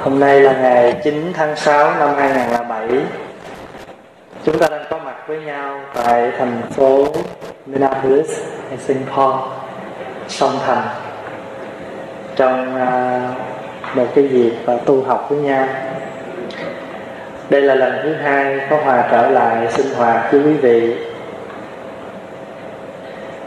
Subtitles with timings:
[0.00, 2.88] Hôm nay là ngày 9 tháng 6 năm 2007
[4.44, 7.06] Chúng ta đang có mặt với nhau tại thành phố
[7.66, 9.38] Minneapolis hay Singapore
[10.28, 10.88] Song Thành.
[12.36, 13.20] Trong à,
[13.94, 15.68] một cái dịp và tu học với nhau.
[17.50, 20.96] Đây là lần thứ hai có Hòa trở lại sinh hoạt với quý vị.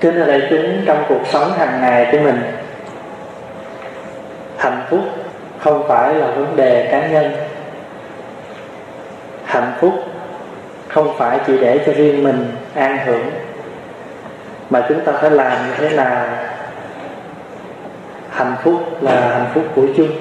[0.01, 2.41] Kính ở đây chúng, trong cuộc sống hàng ngày của mình
[4.57, 5.01] Hạnh phúc
[5.63, 7.31] không phải là vấn đề cá nhân.
[9.45, 9.93] Hạnh phúc
[10.87, 13.31] không phải chỉ để cho riêng mình an hưởng
[14.69, 16.25] mà chúng ta phải làm như thế nào?
[18.29, 20.11] Hạnh phúc là hạnh phúc của chung.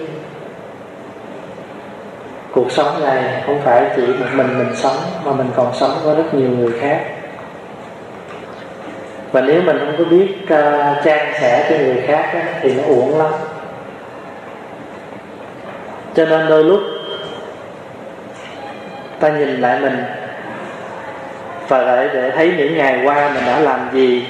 [2.52, 6.16] Cuộc sống này không phải chỉ một mình mình sống mà mình còn sống với
[6.16, 7.00] rất nhiều người khác.
[9.32, 12.82] Và nếu mình không có biết uh, trang sẻ cho người khác á, thì nó
[12.82, 13.30] uổng lắm
[16.14, 16.80] cho nên đôi lúc
[19.20, 20.04] ta nhìn lại mình
[21.68, 24.26] và để, để thấy những ngày qua mình đã làm gì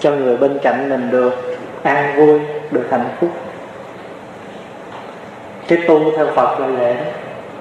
[0.00, 3.30] cho người bên cạnh mình được an vui được hạnh phúc.
[5.68, 6.94] Cái tu theo phật là vậy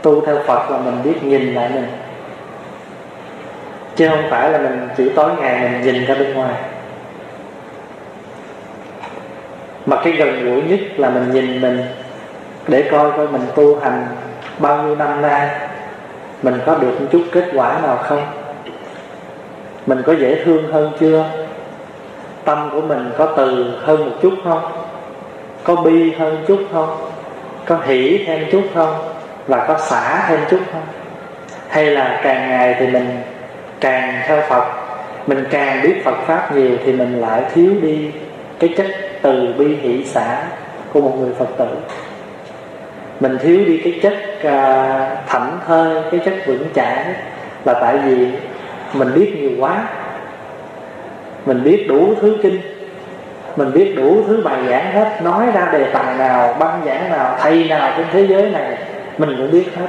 [0.01, 1.87] tu theo phật là mình biết nhìn lại mình.
[3.95, 6.53] Chứ không phải là mình chỉ tối ngày mình nhìn ra bên ngoài.
[9.85, 11.81] Mà cái gần gũi nhất là mình nhìn mình
[12.69, 14.07] để coi coi mình tu hành
[14.59, 15.49] bao nhiêu năm nay,
[16.43, 18.25] mình có được một chút kết quả nào không?
[19.85, 21.25] Mình có dễ thương hơn chưa?
[22.45, 24.71] Tâm của mình có từ hơn một chút không?
[25.63, 26.97] Có bi hơn chút không?
[27.65, 28.95] Có hỷ thêm chút không?
[29.47, 30.85] Và có xả thêm chút không?
[31.67, 33.21] Hay là càng ngày thì mình
[33.79, 34.63] càng theo phật,
[35.27, 38.11] mình càng biết phật pháp nhiều thì mình lại thiếu đi
[38.59, 38.87] cái chất
[39.21, 40.43] từ bi hỷ xả
[40.93, 41.67] của một người phật tử?
[43.19, 47.05] Mình thiếu đi cái chất uh, thảnh thơi cái chất vững chãi
[47.65, 48.27] là tại vì
[48.93, 49.87] mình biết nhiều quá.
[51.45, 52.59] Mình biết đủ thứ kinh
[53.55, 57.37] mình biết đủ thứ bài giảng hết nói ra đề tài nào băng giảng nào
[57.39, 58.77] thầy nào trên thế giới này
[59.17, 59.87] mình cũng biết hết.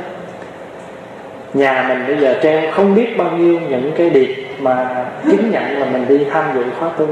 [1.54, 5.80] Nhà mình bây giờ treo không biết bao nhiêu những cái điệp mà chứng nhận
[5.80, 7.06] là mình đi tham dự khóa tu.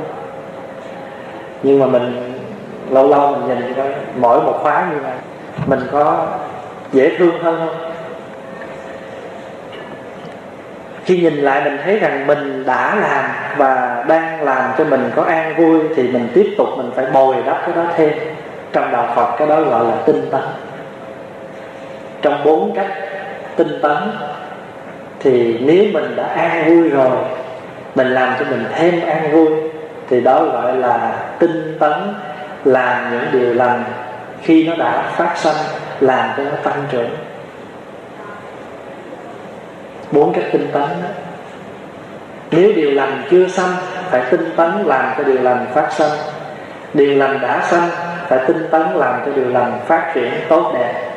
[1.63, 2.33] Nhưng mà mình
[2.91, 5.17] lâu lâu mình nhìn coi mỗi một khóa như này
[5.67, 6.27] mình có
[6.93, 7.93] dễ thương hơn không?
[11.05, 15.23] Khi nhìn lại mình thấy rằng mình đã làm và đang làm cho mình có
[15.23, 18.11] an vui thì mình tiếp tục mình phải bồi đắp cái đó thêm.
[18.73, 20.43] Trong đạo phật cái đó gọi là tinh tấn.
[22.23, 22.91] Trong bốn cách
[23.57, 23.97] tinh tấn
[25.21, 27.17] thì nếu mình đã an vui rồi,
[27.95, 29.49] mình làm cho mình thêm an vui
[30.11, 31.93] thì đó gọi là tinh tấn,
[32.65, 33.85] làm những điều lành
[34.49, 35.55] khi nó đã phát sanh,
[36.01, 37.11] làm cho nó tăng trưởng.
[40.13, 41.09] Bốn cách tinh tấn đó.
[42.51, 43.71] Nếu điều lành chưa sanh,
[44.11, 46.11] phải tinh tấn làm cho điều lành phát sanh.
[46.95, 47.89] Điều lành đã sanh,
[48.29, 51.11] phải tinh tấn làm cho điều lành phát triển tốt đẹp.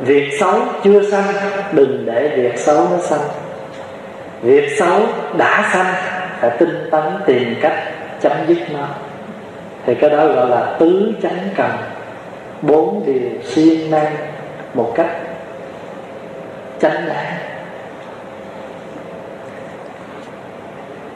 [0.00, 1.24] Việc xấu chưa sanh,
[1.72, 3.28] đừng để việc xấu nó sanh.
[4.42, 5.00] Việc xấu
[5.36, 5.94] đã sanh,
[6.40, 7.82] phải tinh tấn tìm cách
[8.20, 8.86] chấm dứt nó
[9.90, 11.70] thì cái đó gọi là tứ chánh cần.
[12.62, 14.16] Bốn điều siêng năng
[14.74, 15.10] một cách
[16.80, 17.34] chánh đáng.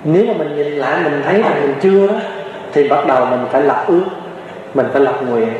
[0.04, 2.14] Nếu mà mình nhìn lại mình thấy là mình chưa đó
[2.72, 4.04] thì bắt đầu mình phải lập ước
[4.74, 5.54] mình phải lập nguyện.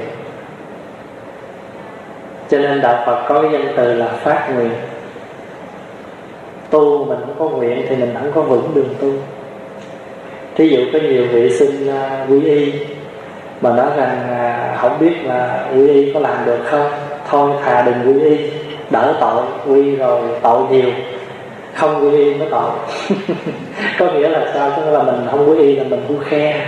[2.50, 4.72] Cho nên đạo phật có cái danh từ là phát nguyện.
[6.70, 9.12] Tu mình không có nguyện thì mình không có vững đường tu.
[10.54, 12.94] Thí dụ có nhiều vị sinh à, uh, quý y
[13.64, 16.91] mà nói rằng à, không biết là quy y có làm được không?
[17.30, 18.36] Thôi thà đừng quy y.
[18.91, 20.91] Đỡ tội quy rồi tội nhiều.
[21.75, 22.70] Không quy y mới tội.
[23.98, 24.70] Có nghĩa là sao?
[24.76, 26.66] Tức là mình không quy y là mình vu khe.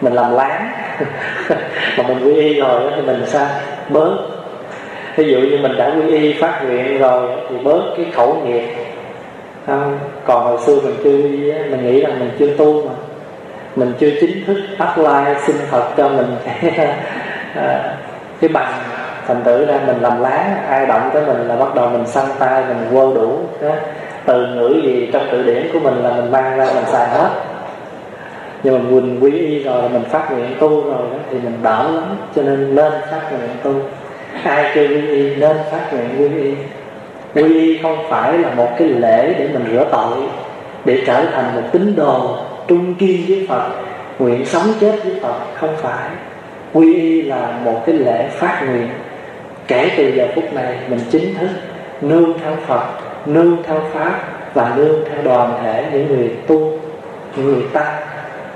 [0.00, 0.72] Mình làm láng.
[1.98, 3.46] Mà mình quy y rồi thì mình sao?
[3.88, 4.16] Bớt.
[5.16, 8.68] Ví dụ như mình đã quy y phát nguyện rồi thì bớt cái khẩu nghiệp.
[9.66, 11.10] Không còn hồi xưa mình chưa
[11.70, 12.92] mình nghĩ rằng mình chưa tu mà
[13.76, 16.88] mình chưa chính thức apply xin Phật cho mình cái
[17.54, 17.96] à,
[18.40, 18.72] cái bằng
[19.26, 22.24] thành tử ra mình làm lá ai động tới mình là bắt đầu mình săn
[22.38, 23.74] tay mình quơ đủ đó.
[24.26, 27.30] từ ngữ gì trong tự điển của mình là mình mang ra mình xài hết.
[28.62, 31.90] Nhưng mà mình quý y rồi mình phát nguyện tu rồi đó, thì mình đỡ
[31.94, 33.74] lắm cho nên nên phát nguyện tu.
[34.44, 36.54] Ai chưa quý y nên phát nguyện quý y
[37.34, 40.18] quy y không phải là một cái lễ để mình rửa tội
[40.84, 42.36] để trở thành một tín đồ
[42.68, 43.70] trung kiên với Phật
[44.18, 46.10] nguyện sống chết với Phật không phải.
[46.72, 48.88] Quy y là một cái lễ phát nguyện.
[49.68, 51.48] Kể từ giờ phút này mình chính thức
[52.00, 52.84] nương theo phật
[53.26, 54.20] nương theo pháp
[54.54, 56.78] và nương theo đoàn thể những người tu
[57.36, 57.94] những người tăng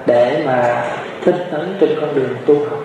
[0.07, 0.85] để mà
[1.25, 2.79] tinh tấn trên con đường tu học.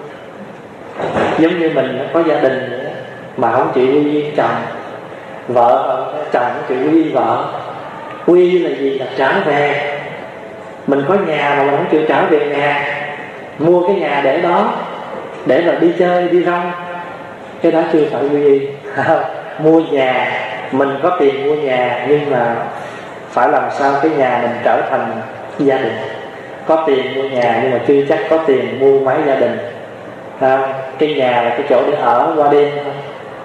[1.40, 2.90] Giống như mình có gia đình nữa,
[3.38, 4.56] mà không chịu quy y chồng
[5.48, 7.54] vợ chồng không chịu quy y vợ.
[8.26, 9.00] Quy là gì?
[9.00, 9.91] Là trở về
[10.88, 12.86] mình có nhà mà mình không chịu trở về nhà.
[13.60, 14.74] Mua cái nhà để đó
[15.46, 16.72] để mà đi chơi đi rong.
[17.62, 18.68] Cái đó chưa phải quy y.
[19.60, 20.32] Mua nhà
[20.72, 22.56] mình có tiền mua nhà nhưng mà
[23.30, 25.12] phải làm sao cái nhà mình trở thành
[25.60, 25.98] gia đình.
[26.68, 29.58] Có tiền mua nhà nhưng mà chưa chắc có tiền mua máy gia đình.
[30.40, 32.94] À, cái nhà là cái chỗ để ở qua đêm thôi.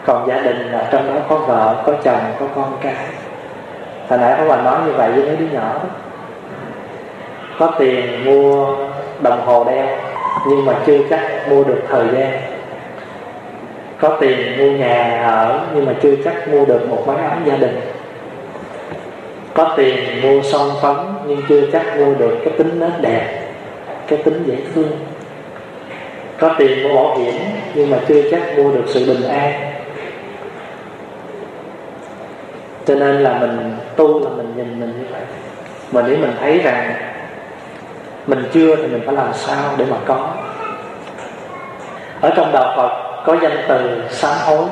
[0.07, 2.95] Còn gia đình là trong đó có vợ có chồng có con cái.
[4.09, 5.89] Hồi nãy có bà nói như vậy với mấy đứa nhỏ đó
[7.59, 8.77] có tiền mua
[9.21, 9.87] đồng hồ đeo
[10.49, 12.33] nhưng mà chưa chắc mua được thời gian.
[14.01, 17.57] Có tiền mua nhà ở, nhưng mà chưa chắc mua được một mái ấm gia
[17.57, 17.81] đình.
[19.55, 23.41] Có tiền mua son phấn, nhưng chưa chắc mua được cái tính nét đẹp,
[24.07, 24.99] cái tính dễ thương.
[26.39, 27.35] Có tiền mua bảo hiểm,
[27.75, 29.53] nhưng mà chưa chắc mua được sự bình an.
[32.87, 35.23] Cho nên là mình tu là mình nhìn mình như vậy.
[35.93, 36.93] Mà nếu mình thấy rằng
[38.27, 40.29] mình chưa thì mình phải làm sao để mà có.
[42.21, 44.67] Ở trong đạo Phật có danh từ sám hối.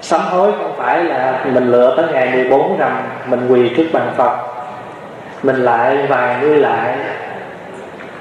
[0.00, 4.12] Sám hối không phải là mình lựa tới ngày 14 rằng mình quỳ trước bàn
[4.16, 4.36] Phật,
[5.42, 6.98] mình lại vài mươi lại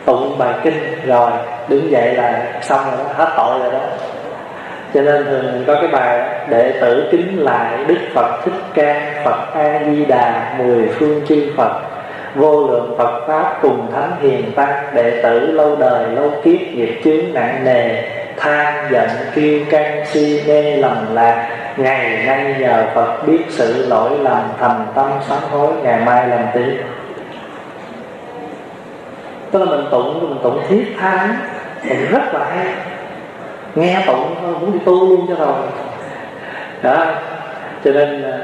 [0.05, 1.31] tụng bài kinh rồi
[1.67, 3.79] đứng dậy là xong rồi hết tội rồi đó.
[4.93, 9.53] Cho nên thường có cái bài đệ tử kính lại đức phật thích ca, phật
[9.53, 11.90] a di đà, mười phương chư phật
[12.35, 17.01] vô lượng phật pháp cùng thánh hiền tăng, đệ tử lâu đời, lâu kiếp, nghiệp
[17.03, 18.03] chướng, nặng nề,
[18.37, 21.49] than, giận kiêu căng si mê, lầm lạc.
[21.77, 26.45] Ngày nay nhờ phật biết sự lỗi lầm thành tâm sám hối, ngày mai làm
[26.53, 26.83] tiếp.
[29.51, 31.35] Tức là mình tụng mình tụng thiết tha
[31.89, 32.73] mình rất là hay.
[33.75, 35.55] Nghe tụng thôi, muốn đi tu luôn cho rồi.
[36.81, 37.05] Đó.
[37.83, 38.37] Cho nên à,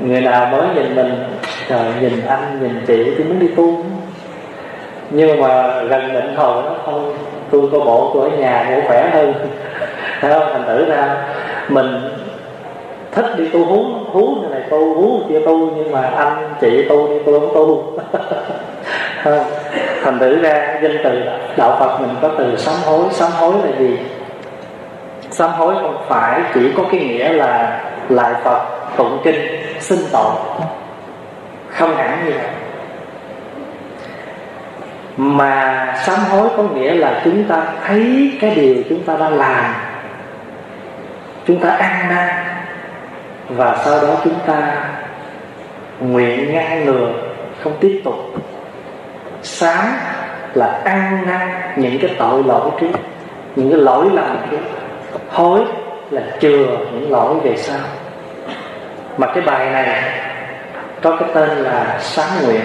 [0.00, 1.24] người nào mới nhìn mình,
[1.68, 3.84] trời, nhìn anh, nhìn chị thì muốn đi tu.
[5.10, 7.16] Nhưng mà gần định hồi nó không,
[7.50, 9.34] tôi có bộ tôi ở nhà ngủ khỏe hơn.
[10.20, 10.48] Thấy không?
[10.52, 11.16] Thành thử ra,
[11.68, 11.86] mình
[13.12, 16.84] thích đi tu, hú hú như này tu, hú kia tu, nhưng mà anh, chị
[16.88, 17.98] tu đi, tôi không tu.
[20.04, 21.20] Thành thử ra, danh từ
[21.56, 23.98] đạo phật mình có từ sám hối sám hối là gì?
[25.30, 28.60] Sám hối không phải chỉ có cái nghĩa là lại phật
[28.96, 30.34] tụng kinh sinh tội
[31.68, 32.48] không hẳn như vậy.
[35.16, 39.74] Mà sám hối có nghĩa là chúng ta thấy cái điều chúng ta đang làm,
[41.46, 42.28] chúng ta ăn năn,
[43.48, 44.88] và sau đó chúng ta
[46.00, 47.12] nguyện ngăn ngừa,
[47.62, 48.14] không tiếp tục.
[49.42, 49.84] Sám
[50.54, 52.90] là ăn năn những cái tội lỗi trước,
[53.56, 54.58] những cái lỗi lầm trước.
[55.30, 55.60] Hối
[56.10, 57.80] là chừa những lỗi về sau
[59.18, 60.02] mà cái bài này
[61.02, 62.60] có cái tên là sám nguyện.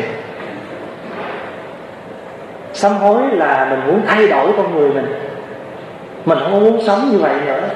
[2.74, 5.14] Sám hối là mình muốn thay đổi con người mình.
[6.26, 7.70] Mình không muốn sống như vậy nữa.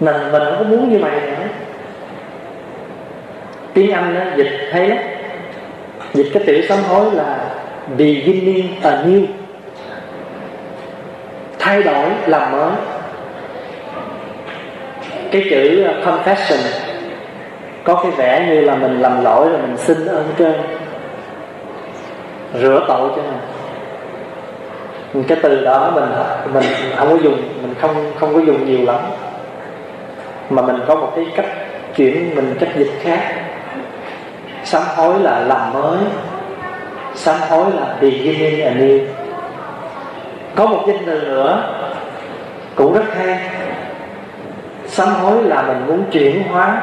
[0.00, 1.44] Mình mình không có muốn như vậy nữa.
[3.74, 4.98] Tiếng anh đó, dịch hay lắm.
[6.14, 7.38] Dịch cái chữ sám hối là
[7.96, 9.26] beginning anew
[11.58, 12.70] thay đổi làm mới.
[15.30, 16.87] Cái chữ à, confession
[17.88, 20.54] có cái vẻ như là mình làm lỗi rồi mình xin ơn trên.
[22.60, 23.22] Rửa tội cho
[25.12, 26.04] mình cái từ đó mình
[26.52, 26.64] mình
[26.96, 29.00] không có dùng, mình không không có dùng nhiều lắm.
[30.50, 31.46] Mà mình có một cái cách
[31.96, 33.20] chuyển, mình cách dịch khác.
[34.64, 35.98] Sám hối là làm mới.
[37.14, 39.00] Sám hối là beginning anew.
[40.56, 41.62] Có một danh từ nữa,
[42.74, 43.38] cũng rất hay.
[44.86, 46.82] Sám hối là mình muốn chuyển hóa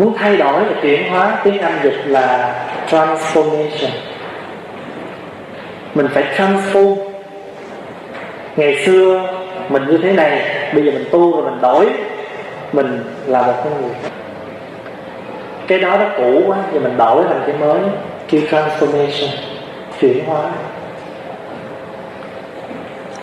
[0.00, 2.54] muốn thay đổi và chuyển hóa tiếng anh dịch là
[2.88, 3.90] transformation.
[5.94, 6.96] Mình phải transform.
[8.56, 9.22] Ngày xưa
[9.68, 10.42] mình như thế này,
[10.74, 11.86] bây giờ mình tu rồi mình đổi,
[12.72, 13.94] mình là một con người.
[15.66, 17.80] Cái đó nó cũ quá, giờ mình đổi thành cái mới,
[18.28, 19.28] kêu transformation,
[20.00, 20.42] chuyển hóa.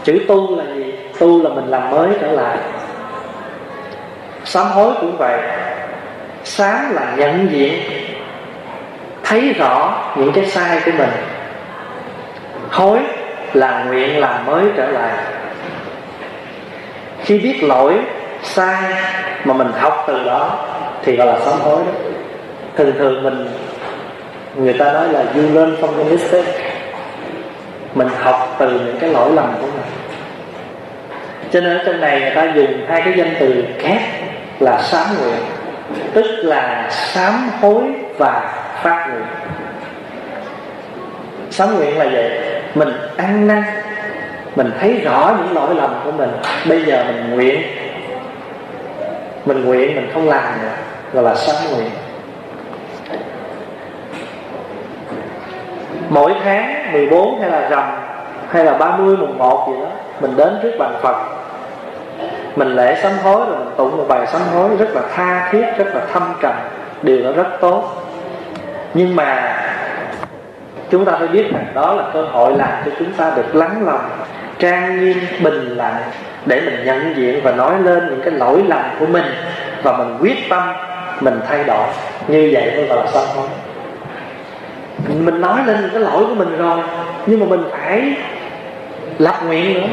[0.04, 0.94] Chữ tu là gì?
[1.20, 2.58] Tu là mình làm mới trở lại.
[4.46, 5.40] Sám hối cũng vậy
[6.48, 7.82] sáng là nhận diện,
[9.24, 11.10] thấy rõ những cái sai của mình.
[12.72, 13.00] Hối
[13.54, 15.12] là nguyện làm mới trở lại.
[17.24, 17.94] Khi biết lỗi,
[18.44, 18.84] sai
[19.44, 20.66] mà mình học từ đó
[21.04, 21.92] thì gọi là sám hối đó.
[22.78, 23.48] Thường thường mình,
[24.56, 26.60] người ta nói là you learn from the mistake.
[27.94, 29.86] Mình học từ những cái lỗi lầm của mình.
[31.52, 34.02] Cho nên ở trong này người ta dùng hai cái danh từ khác
[34.60, 35.57] là sám nguyện
[36.14, 37.84] tức là sám hối
[38.18, 38.54] và
[38.84, 39.26] phát nguyện.
[41.50, 42.40] Sám nguyện là vậy
[42.76, 43.64] mình ăn năn.
[44.56, 46.30] Mình thấy rõ những lỗi lầm của mình.
[46.70, 47.62] Bây giờ mình nguyện.
[49.46, 50.76] Mình nguyện, mình không làm nữa.
[51.14, 51.90] Gọi là sám nguyện.
[56.10, 57.84] Mỗi tháng 14 hay là rằm
[58.52, 59.88] hay là 30 mùng 1 gì đó,
[60.22, 61.16] mình đến trước bàn Phật
[62.56, 65.66] mình lễ sám hối rồi mình tụng một bài sám hối rất là tha thiết,
[65.78, 66.54] rất là thâm trầm.
[67.02, 68.04] Điều đó rất tốt.
[68.94, 69.58] Nhưng mà
[70.90, 73.86] chúng ta phải biết rằng đó là cơ hội làm cho chúng ta được lắng
[73.86, 74.10] lòng,
[74.60, 76.02] trang nghiêm, bình lặng
[76.46, 79.26] để mình nhận diện và nói lên những cái lỗi lầm của mình.
[79.84, 80.64] Và mình quyết tâm,
[81.20, 81.88] mình thay đổi.
[82.28, 83.48] Như vậy mới gọi là sám hối.
[85.20, 86.80] Mình nói lên những cái lỗi của mình rồi,
[87.26, 88.16] nhưng mà mình phải
[89.18, 89.88] lập nguyện nữa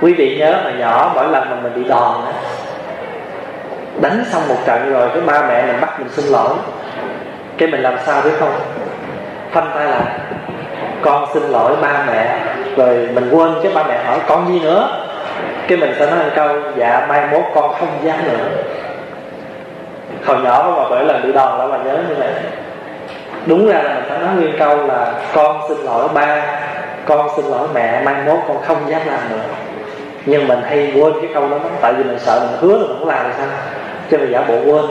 [0.00, 2.32] quý vị nhớ mà nhỏ mỗi lần mà mình bị đòn đó,
[4.00, 6.54] đánh xong một trận rồi cái ba mẹ mình bắt mình xin lỗi.
[7.58, 8.52] Cái mình làm sao biết không?
[9.50, 10.02] Phanh tay lại.
[11.02, 12.38] Con xin lỗi ba mẹ
[12.76, 15.06] rồi mình quên cái ba mẹ hỏi con gì nữa.
[15.68, 18.48] Cái mình sẽ nói một câu dạ mai mốt con không dám nữa.
[20.26, 22.28] Hồi nhỏ mà bởi lần bị đòn là mà nhớ như vậy.
[23.46, 26.42] Đúng ra là mình phải nói nguyên câu là con xin lỗi ba
[27.06, 29.44] con xin lỗi mẹ mai mốt con không dám làm nữa
[30.26, 32.98] nhưng mình hay quên cái câu đó tại vì mình sợ mình hứa rồi mình
[32.98, 33.46] không làm sao?
[34.10, 34.84] Cho mình giả bộ quên.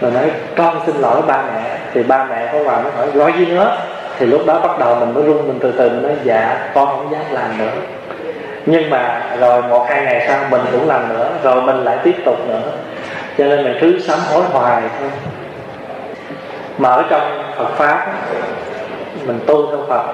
[0.00, 1.78] Rồi nói, con xin lỗi ba mẹ.
[1.94, 3.76] Thì ba mẹ có vào nó hỏi, gọi gì nữa?
[4.18, 6.86] Thì lúc đó bắt đầu mình mới run, mình từ từ mình nói dạ con
[6.86, 7.72] không dám làm nữa.
[8.66, 12.14] Nhưng mà rồi một, hai ngày sau mình cũng làm nữa, rồi mình lại tiếp
[12.24, 12.72] tục nữa.
[13.38, 15.10] Cho nên mình cứ sám hối hoài thôi.
[16.78, 18.06] Mà ở trong Phật pháp,
[19.26, 20.04] mình tu theo Phật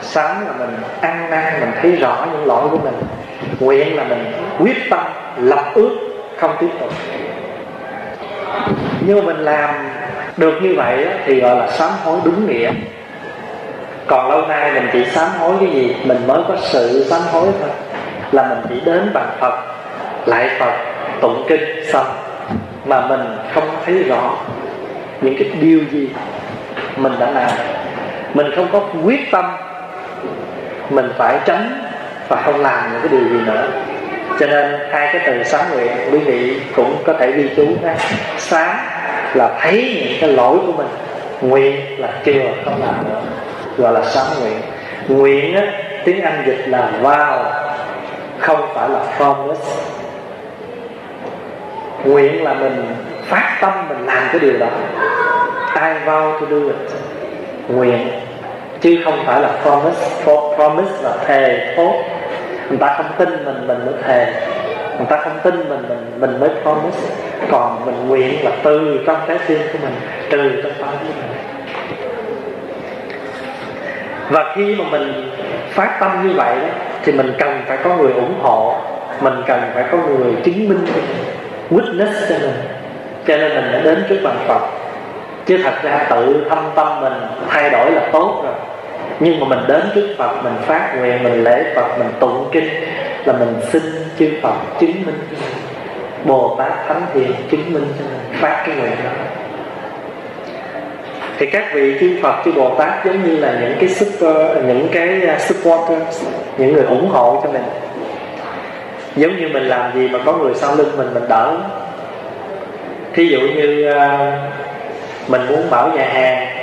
[0.00, 2.94] sám là mình ăn năn, mình thấy rõ những lỗi của mình
[3.60, 5.00] nguyện là mình quyết tâm,
[5.36, 5.90] lập ước,
[6.36, 6.90] không tiếp tục.
[9.00, 9.74] Nhưng mình làm
[10.36, 12.70] được như vậy thì gọi là sám hối đúng nghĩa.
[14.06, 17.48] Còn lâu nay mình chỉ sám hối cái gì, mình mới có sự sám hối
[17.60, 17.70] thôi.
[18.32, 19.54] Là mình chỉ đến bằng phật,
[20.26, 20.72] lại phật,
[21.20, 22.06] tụng kinh xong.
[22.84, 23.20] Mà mình
[23.54, 24.36] không thấy rõ
[25.20, 26.08] những cái điều gì
[26.96, 27.50] mình đã làm.
[28.34, 29.56] Mình không có quyết tâm,
[30.90, 31.83] mình phải tránh
[32.28, 33.68] và không làm những cái điều gì nữa.
[34.40, 37.94] Cho nên hai cái từ sám nguyện quý vị cũng có thể ghi chú ha
[38.38, 38.76] sáng
[39.34, 40.88] là thấy những cái lỗi của mình
[41.40, 43.20] nguyện là kêu không làm nữa
[43.78, 44.60] gọi là sám nguyện.
[45.08, 45.62] Nguyện á,
[46.04, 47.44] tiếng anh dịch là vow
[48.38, 49.64] không phải là promise.
[52.04, 54.66] Nguyện là mình phát tâm mình làm cái điều đó.
[55.74, 56.76] I vow to do it.
[57.68, 58.08] Nguyện
[58.84, 60.24] chứ không phải là promise
[60.54, 61.92] promise là thề thốt.
[62.68, 64.32] Người ta không tin mình mình mới thề.
[64.96, 67.14] Người ta không tin mình mình mình mới promise.
[67.50, 69.94] Còn mình nguyện là từ trong trái tim của mình
[70.30, 71.38] từ trong tâm của mình.
[74.30, 75.30] Và khi mà mình
[75.70, 76.68] phát tâm như vậy đó,
[77.04, 78.74] thì mình cần phải có người ủng hộ.
[79.20, 81.24] Mình cần phải có người chứng minh cho mình
[81.70, 82.56] witness cho mình.
[83.26, 84.60] Cho nên mình đã đến trước bàn phật.
[85.46, 87.12] Chứ thật ra tự thâm tâm mình
[87.48, 88.54] thay đổi là tốt rồi
[89.20, 92.68] nhưng mà mình đến trước Phật, mình phát nguyện, mình lễ Phật, mình tụng kinh
[93.24, 93.82] là mình xin
[94.18, 95.18] chư Phật chứng minh.
[96.24, 99.10] Bồ Tát Thánh Thiện chứng minh cho mình, phát cái nguyện đó.
[101.38, 104.62] Thì các vị chư Phật, chư Bồ Tát giống như là những cái super ờ,
[104.66, 106.02] những cái ờ, supporter
[106.58, 107.64] những người ủng hộ cho mình.
[109.16, 111.56] Giống như mình làm gì mà có người sau lưng mình mình đỡ.
[113.14, 114.32] Thí dụ như ờ,
[115.28, 116.53] mình muốn mở nhà hàng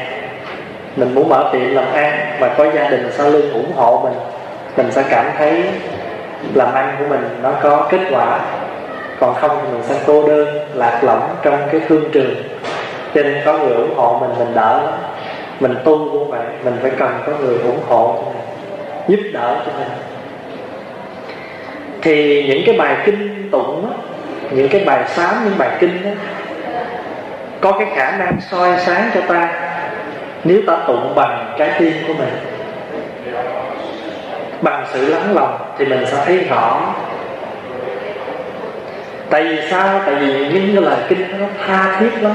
[0.95, 4.13] mình muốn mở tiệm làm ăn mà có gia đình sau lưng ủng hộ mình
[4.77, 5.63] mình sẽ cảm thấy
[6.53, 8.39] làm ăn của mình nó có kết quả.
[9.19, 12.35] Còn không thì mình sẽ cô đơn lạc lõng trong cái thương trường.
[13.15, 14.91] Cho nên có người ủng hộ mình mình đỡ
[15.59, 18.41] mình tu cũng vậy mình phải cần có người ủng hộ cho mình
[19.07, 19.87] giúp đỡ cho mình.
[22.01, 23.93] Thì những cái bài kinh tụng đó,
[24.51, 26.09] những cái bài sám những bài kinh đó,
[27.61, 29.67] có cái khả năng soi sáng cho ta
[30.43, 32.29] nếu ta tụng bằng trái tim của mình,
[34.61, 36.81] bằng sự lắng lòng thì mình sẽ thấy rõ.
[39.29, 40.01] Tại vì sao?
[40.05, 42.33] Tại vì những cái lời kinh nó tha thiết lắm.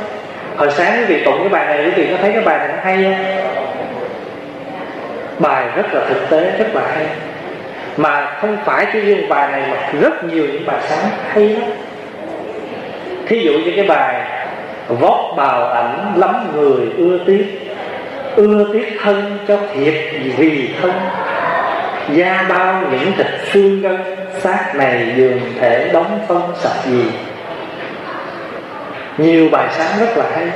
[0.57, 2.69] Hồi sáng quý vị tụng cái bài này, quý vị có thấy cái bài này
[2.69, 3.15] nó hay không?
[5.39, 7.07] Bài rất là thực tế, rất là hay.
[7.97, 11.71] Mà không phải chỉ riêng bài này, mà rất nhiều những bài sáng hay lắm.
[13.27, 14.21] Thí dụ như cái bài,
[14.89, 17.66] vót bào ảnh lắm người ưa tiếc
[18.37, 19.95] ưa tiếc thân cho thiệt
[20.37, 20.93] vì thân.
[22.15, 23.97] Da bao những thịt xương gân,
[24.39, 27.05] xác này dường thể đóng phân sạch gì.
[29.19, 30.47] Nhiều bài sáng rất là hay.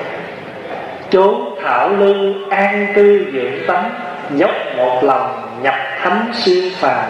[1.10, 3.90] Chốn thảo lư an tư dưỡng tánh
[4.36, 7.04] dốc một lòng nhập thánh siêu phàm.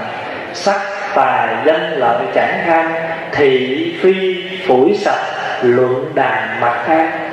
[0.52, 0.80] Sắc
[1.14, 2.92] tài danh lợi chẳng ham,
[3.32, 5.24] thị phi phủi sạch,
[5.62, 7.29] luận đàn mặt an.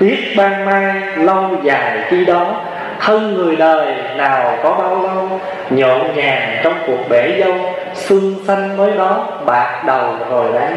[0.00, 2.54] Tiết ban mai lâu dài khi đó,
[3.00, 5.40] Thân người đời nào có bao lâu,
[5.70, 7.54] Nhộn nhàng trong cuộc bể dâu
[7.94, 10.72] Xuân xanh mới đó bạc đầu rồi đấy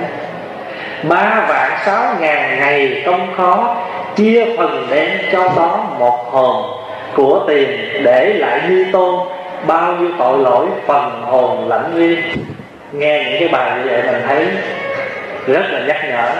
[1.03, 3.75] Ba vạn sáu ngàn ngày công khó,
[4.15, 6.79] Chia phần đem cho đó một hồn
[7.15, 7.69] Của tiền
[8.03, 9.19] để lại như tôn
[9.67, 12.21] Bao nhiêu tội lỗi phần hồn lãnh riêng
[12.91, 14.47] Nghe những cái bài như vậy mình thấy
[15.47, 16.31] Rất là nhắc nhở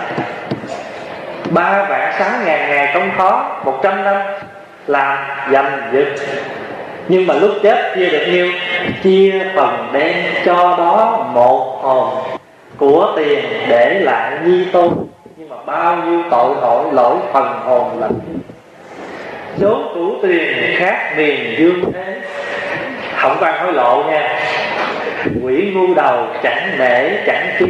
[1.50, 4.16] ba vạn sáu ngàn ngày công khó, một trăm năm
[4.86, 5.18] làm
[5.50, 6.08] dành dứt
[7.08, 8.52] nhưng mà lúc chết chia được nhiêu,
[9.02, 12.08] chia phần đen cho đó một hồn
[12.76, 14.88] của tiền để lại nhi tôn.
[15.36, 18.08] Nhưng mà bao nhiêu tội lỗi lỗi phần hồn là
[19.60, 22.20] số củ tiền khác miền dương thế.
[23.16, 24.40] Không có ăn hối lộ nha.
[25.42, 27.66] Quỷ ngu đầu chẳng nể, chẳng chi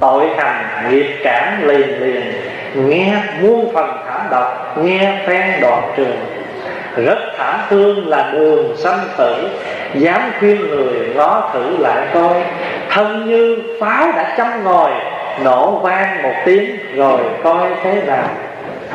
[0.00, 2.32] tội hành nghiệp cảm liền liền
[2.74, 6.16] nghe muôn phần thảm độc, nghe phen đoạn trường.
[6.96, 9.48] Rất thảm thương là đường sanh tử,
[9.94, 12.42] dám khuyên người ngó thử lại coi.
[12.90, 14.90] Thân như pháo đã châm ngòi,
[15.44, 18.28] nổ vang một tiếng rồi coi thế nào.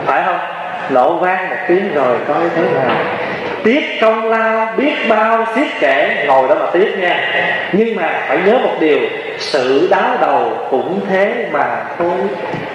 [0.05, 0.39] Phải không?
[0.89, 2.95] Nổ vang một tiếng rồi coi thế nào
[3.67, 7.19] tiếc công lao biết bao xiết kể ngồi đó mà tiếc nha.
[7.71, 8.99] Nhưng mà phải nhớ một điều
[9.37, 12.17] sự đáo đầu cũng thế mà thôi.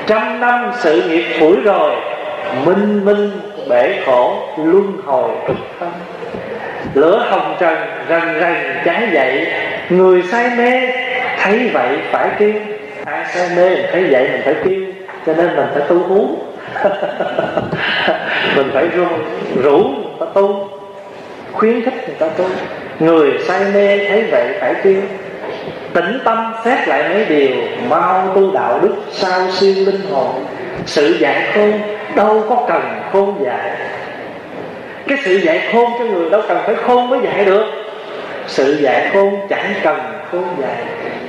[0.06, 1.94] Trăm năm sự nghiệp phủi rồi
[2.64, 3.30] minh minh
[3.68, 5.90] bể khổ luân hồi cực thân
[6.94, 9.46] lửa hồng trần rần rần cháy dậy
[9.90, 10.80] người say mê
[11.38, 12.52] thấy vậy phải kêu.
[13.04, 14.80] Ai say mê mình thấy vậy mình phải kêu
[15.26, 16.36] cho nên mình phải tu hú
[18.56, 19.06] mình phải rủ,
[19.62, 19.84] rủ
[20.18, 20.71] phải ta tu
[21.52, 22.44] khuyến khích người ta tu.
[22.98, 24.90] Người say mê thấy vậy phải tu
[25.94, 27.56] tĩnh tâm xét lại mấy điều
[27.88, 30.44] mau tu đạo đức sao siêu linh hồn.
[30.86, 31.72] Sự dạy khôn
[32.14, 33.70] đâu có cần khôn dạy.
[35.08, 37.64] Cái sự dạy khôn cho người đâu cần phải khôn mới dạy được.
[38.46, 39.98] Sự dạy khôn chẳng cần
[40.32, 40.76] khôn dạy,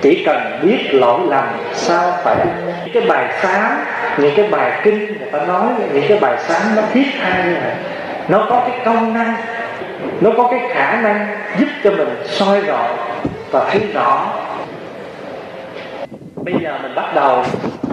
[0.02, 2.36] chỉ cần biết lỗi lầm sao phải.
[2.66, 3.78] Những cái bài sáng,
[4.18, 7.56] những cái bài kinh người ta nói, những cái bài sáng nó thiết tha như
[7.64, 7.74] vậy.
[8.28, 9.36] Nó có cái công năng
[10.22, 11.28] nó có cái khả năng
[11.60, 12.90] giúp cho mình soi rọi
[13.52, 14.28] và thấy rõ.
[16.36, 17.44] Bây giờ mình bắt đầu,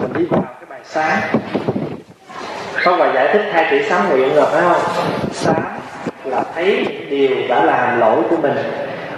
[0.01, 1.19] mình đi vào cái bài sáng.
[2.73, 4.81] Không bài giải thích hai chữ sáng nguyện rồi, phải không?
[5.31, 5.79] Sáng
[6.25, 8.55] là thấy những điều đã làm lỗi của mình.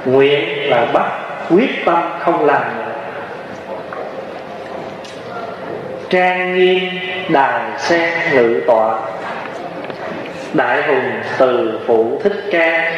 [0.06, 1.12] Nguyện là bắt
[1.50, 2.94] quyết tâm không làm nữa
[6.14, 6.80] trang nghiêm,
[7.30, 9.00] đài sen ngự tọa
[10.54, 12.92] đại hùng từ phụ thích ca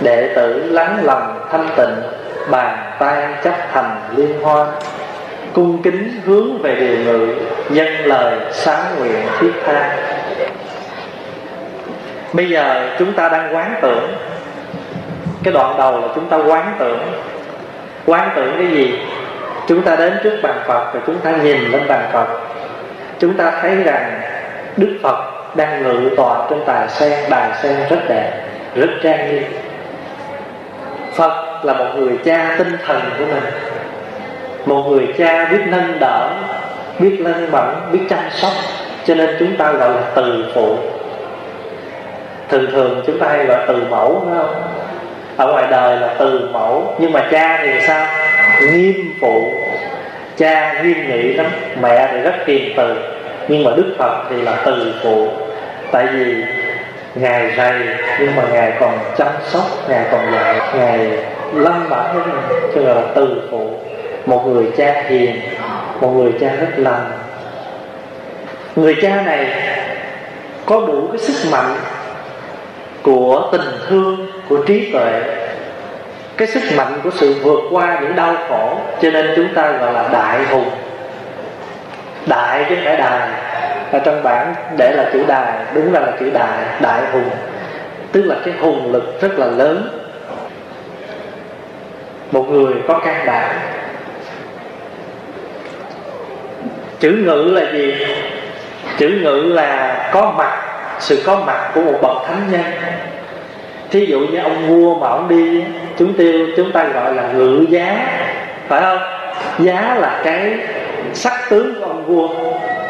[0.00, 2.02] đệ tử lắng lòng thanh tịnh,
[2.50, 4.66] bàn tay chấp thành liên hoa
[5.54, 7.34] cung kính hướng về điều ngự
[7.70, 9.96] dân lời sáng nguyện thiết tha.
[12.32, 14.14] Bây giờ chúng ta đang quán tưởng.
[15.42, 16.98] Cái đoạn đầu là chúng ta quán tưởng.
[18.06, 18.98] Quán tưởng cái gì?
[19.68, 22.26] Chúng ta đến trước bàn phật và chúng ta nhìn lên bàn phật.
[23.18, 24.20] Chúng ta thấy rằng
[24.76, 28.32] đức phật đang ngự tọa trên tài sen, đài sen rất đẹp,
[28.74, 29.42] rất trang nghiêm.
[31.14, 33.44] Phật là một người cha tinh thần của mình,
[34.66, 36.30] một người cha biết nâng đỡ,
[36.98, 38.52] biết lân bẩn biết chăm sóc,
[39.04, 40.76] cho nên chúng ta gọi là từ phụ.
[42.48, 44.62] Thường thường chúng ta hay gọi từ mẫu, phải không?
[45.36, 48.06] Ở ngoài đời là từ mẫu, nhưng mà cha thì sao?
[48.60, 49.50] Nghiêm phụ.
[50.36, 51.46] Cha nghiêm nghị lắm,
[51.82, 52.96] mẹ thì rất kiềm từ,
[53.48, 55.28] nhưng mà đức phật thì là từ phụ
[55.92, 56.44] tại vì
[57.14, 57.74] ngài rầy
[58.20, 61.18] nhưng mà ngài còn chăm sóc ngài còn dạy ngài
[61.64, 62.22] bản bẩn hết
[62.74, 63.70] cho là từ phụ,
[64.26, 65.40] một người cha hiền,
[66.00, 67.10] một người cha rất lành.
[68.76, 69.46] Người cha này
[70.66, 71.76] có đủ cái sức mạnh
[73.02, 75.22] của tình thương, của trí tuệ.
[76.36, 78.78] Cái sức mạnh của sự vượt qua những đau khổ.
[79.02, 80.70] Cho nên chúng ta gọi là đại hùng,
[82.26, 83.28] đại chứ phải đài
[83.92, 87.30] ở trong bản để là chữ đài, đúng ra là chữ đại đại hùng.
[88.12, 89.88] Tức là cái hùng lực rất là lớn.
[92.32, 93.50] Một người có can đảm
[97.00, 97.94] chữ ngự là gì?
[98.98, 100.58] Chữ ngự là có mặt,
[100.98, 102.64] sự có mặt của một bậc thánh nhân.
[103.90, 105.64] Thí dụ như ông vua mà ông đi,
[105.98, 108.06] chúng tiêu, chúng ta gọi là ngự giá,
[108.68, 108.98] phải không?
[109.58, 110.54] Giá là cái
[111.12, 112.28] sắc tướng của ông vua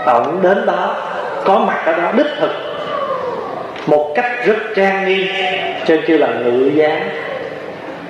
[0.06, 0.96] ông đến đó,
[1.44, 2.50] có mặt ở đó đích thực.
[3.86, 5.26] Một cách rất trang nghiêm,
[5.86, 7.00] trên kêu là ngự giá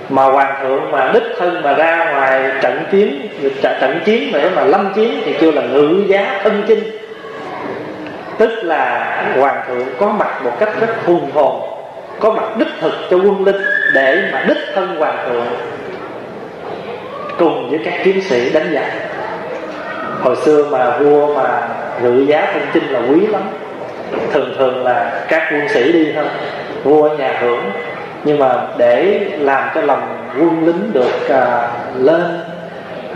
[0.09, 3.29] mà hoàng thượng mà đích thân mà ra ngoài trận chiến
[3.63, 6.83] trận chiến để mà lâm chiến thì kêu là ngự giá thân chinh.
[8.39, 11.63] Tức là hoàng thượng có mặt một cách rất hùng hồn,
[12.21, 13.63] có mặt đích thực cho quân linh
[13.95, 15.47] để mà đích thân hoàng thượng
[17.39, 18.85] cùng với các chiến sĩ đánh giặc
[20.23, 21.69] hồi xưa mà vua mà
[22.03, 23.43] ngự giá thân chinh là quý lắm.
[24.33, 26.25] Thường thường là các quân sĩ đi thôi
[26.85, 27.71] vua nhà hưởng.
[28.25, 32.41] Nhưng mà để làm cho lòng quân lính được à, lên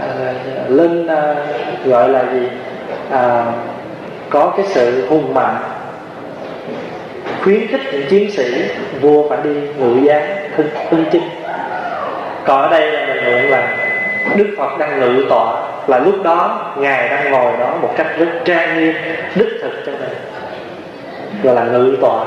[0.01, 0.07] à,
[0.69, 1.35] lên à,
[1.85, 2.49] gọi là gì?
[3.11, 3.45] À,
[4.31, 5.57] có cái sự hùng mạnh
[7.43, 8.65] khuyến khích những chiến sĩ
[9.01, 10.21] vua phải đi ngự giá
[10.57, 11.23] thân, thân chinh.
[12.45, 13.77] Còn ở đây là mình mượn là
[14.37, 18.29] đức phật đang ngự tọa là lúc đó ngài đang ngồi đó một cách rất
[18.45, 18.95] trang nghiêm
[19.35, 20.11] đích thực cho mình
[21.43, 22.25] gọi là ngự tọa.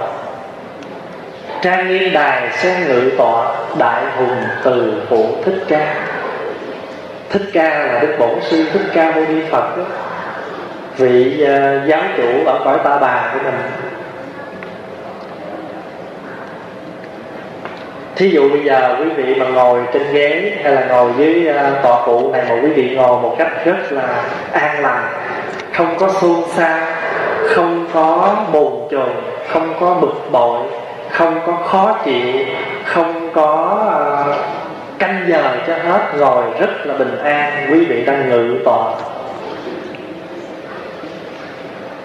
[1.62, 5.95] Trang nghiêm đài sen ngự tọa đại hùng từ phụ thích ca.
[7.30, 9.84] Thích ca là đức bổn sư thích ca mâu ni phật đó.
[10.97, 13.56] Vị uh, giáo chủ ở cõi ta bà của mình
[18.15, 21.71] thí dụ bây giờ quý vị mà ngồi trên ghế hay là ngồi dưới à,
[21.84, 25.04] tọa phụ này mà quý vị ngồi một cách rất là an lành
[25.73, 26.80] không có xôn xao
[27.49, 29.10] không có bồn chồn
[29.49, 30.60] không có bực bội
[31.12, 32.45] không có khó chịu
[32.86, 33.78] không có
[34.30, 34.36] uh,
[34.99, 38.93] canh giờ cho hết ngồi rất là bình an quý vị đang ngự tọa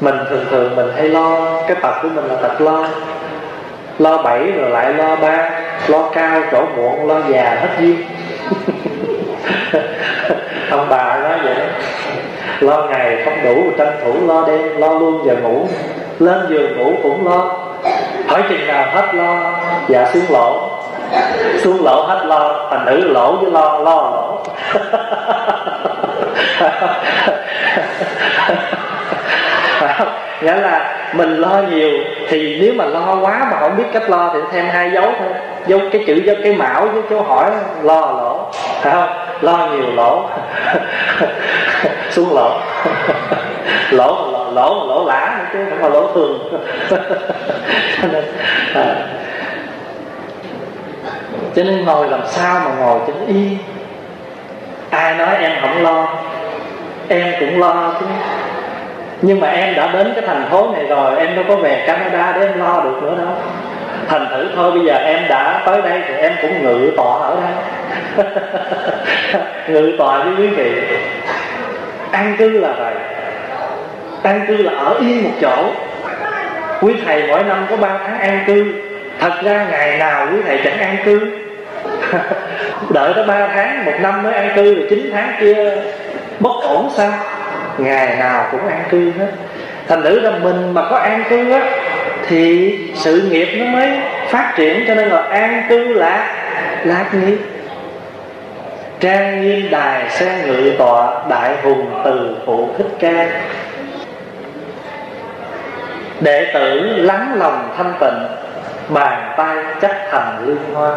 [0.00, 2.88] mình thường thường mình hay lo cái tập của mình là tập lo
[3.98, 8.04] lo bảy rồi lại lo ba lo cai chỗ muộn, lo già, hết duyên.
[10.70, 11.64] Ông bà nói vậy đó.
[12.60, 15.66] Lo ngày không đủ, tranh thủ lo đêm, lo luôn giờ ngủ.
[16.18, 17.56] Lên giường ngủ cũng lo.
[18.26, 19.52] Hỏi chừng nào hết lo
[19.88, 20.70] dạ xuống lỗ.
[21.58, 24.42] Xuống lỗ hết lo thành nữ lỗ với lo lo lỗ.
[30.42, 31.90] Nghĩa là mình lo nhiều
[32.28, 35.28] thì nếu mà lo quá mà không biết cách lo thì thêm hai dấu thôi.
[35.66, 37.50] Dấu cái chữ dấu cái mão với chỗ hỏi
[37.82, 38.50] lo lỗ.
[38.80, 39.08] Phải không?
[39.40, 40.28] Lo nhiều lỗ.
[42.10, 42.60] Xuống lỗ.
[43.90, 46.60] Lỗ lỗ lỗ, lỗ lã chứ không phải lỗ thường.
[48.02, 48.24] Cho nên
[48.74, 48.94] à,
[51.54, 53.58] cho nên ngồi làm sao mà ngồi cho nó yên?
[54.90, 56.08] Ai nói em không lo
[57.08, 58.06] em cũng lo chứ
[59.22, 62.32] nhưng mà em đã đến cái thành phố này rồi, em đâu có về Canada
[62.32, 63.34] để em lo được nữa đâu.
[64.08, 67.36] Thành thử thôi, bây giờ em đã tới đây thì em cũng ngự tọa ở
[67.40, 68.26] đây.
[69.68, 70.82] Ngự tọa với quý vị.
[72.10, 72.94] An cư là vậy.
[74.22, 75.70] An cư là ở yên một chỗ.
[76.80, 78.64] Quý thầy mỗi năm có ba tháng an cư.
[79.20, 81.20] Thật ra ngày nào quý thầy chẳng an cư.
[82.90, 85.76] Đợi tới ba tháng, một năm mới an cư, rồi chín tháng kia
[86.40, 87.12] bất ổn sao?
[87.78, 89.30] Ngày nào cũng an cư hết.
[89.88, 91.60] Thành thử là mình mà có an cư á,
[92.26, 93.88] thì sự nghiệp nó mới
[94.28, 96.34] phát triển, cho nên là an cư lạc
[96.84, 97.38] lạc nghiệp
[99.00, 103.26] trang nghiêm đài xe ngự tọa, đại hùng từ phụ thích ca.
[106.20, 108.26] Đệ tử lắng lòng thanh tịnh,
[108.88, 110.94] bàn tay chắc thành lương hoa.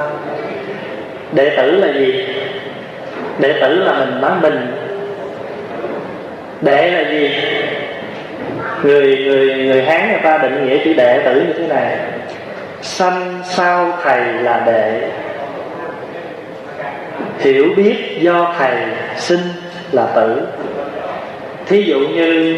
[1.31, 2.35] Đệ tử là gì?
[3.39, 4.71] Đệ tử là mình nói mình
[6.61, 7.35] đệ là gì?
[8.83, 11.97] Người người người hán người ta định nghĩa chữ đệ, tử như thế này.
[12.81, 15.01] Sanh sao thầy là đệ.
[17.39, 18.75] Hiểu biết do thầy
[19.17, 19.39] sinh
[19.91, 20.47] là tử.
[21.65, 22.57] Thí dụ như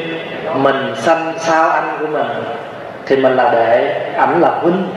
[0.56, 2.28] mình sanh sao anh của mình,
[3.06, 4.88] thì mình là đệ, ảnh là huynh.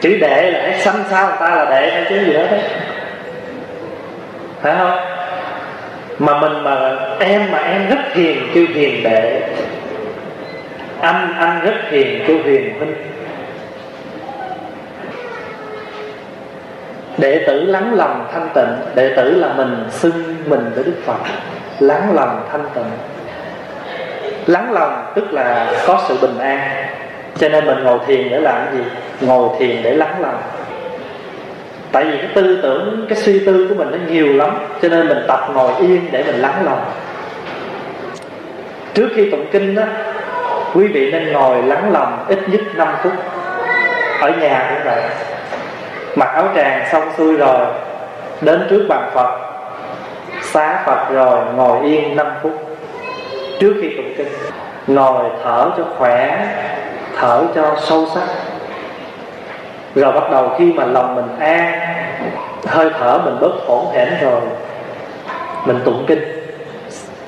[0.00, 2.60] Chữ đệ là sanh sao người ta là đệ hay chứ gì đó đấy
[4.62, 5.09] phải không?
[6.20, 9.42] Mà mình mà em mà em rất hiền, kêu hiền đệ
[11.00, 12.94] anh anh rất hiền, kêu hiền huynh.
[17.18, 21.18] Đệ tử lắng lòng thanh tịnh, đệ tử là mình xưng mình với đức phật.
[21.78, 22.90] Lắng lòng thanh tịnh.
[24.46, 26.86] Lắng lòng tức là có sự bình an.
[27.38, 28.84] Cho nên mình ngồi thiền để làm cái gì?
[29.20, 30.42] Ngồi thiền để lắng lòng
[31.92, 34.50] tại vì cái tư tưởng, cái suy tư của mình nó nhiều lắm,
[34.82, 36.84] cho nên mình tập ngồi yên để mình lắng lòng.
[38.94, 39.82] Trước khi tụng kinh đó
[40.74, 43.12] quý vị nên ngồi lắng lòng ít nhất 5 phút.
[44.20, 45.02] Ở nhà cũng vậy.
[46.16, 47.66] Mặc áo tràng xong xuôi rồi,
[48.40, 49.38] đến trước bàn phật,
[50.42, 52.52] xá phật rồi ngồi yên 5 phút.
[53.60, 54.28] Trước khi tụng kinh,
[54.86, 56.46] ngồi thở cho khỏe,
[57.16, 58.28] thở cho sâu sắc.
[59.94, 61.79] Rồi bắt đầu khi mà lòng mình an
[62.66, 64.40] hơi thở mình bớt hỗn hển rồi.
[65.66, 66.22] Mình tụng kinh.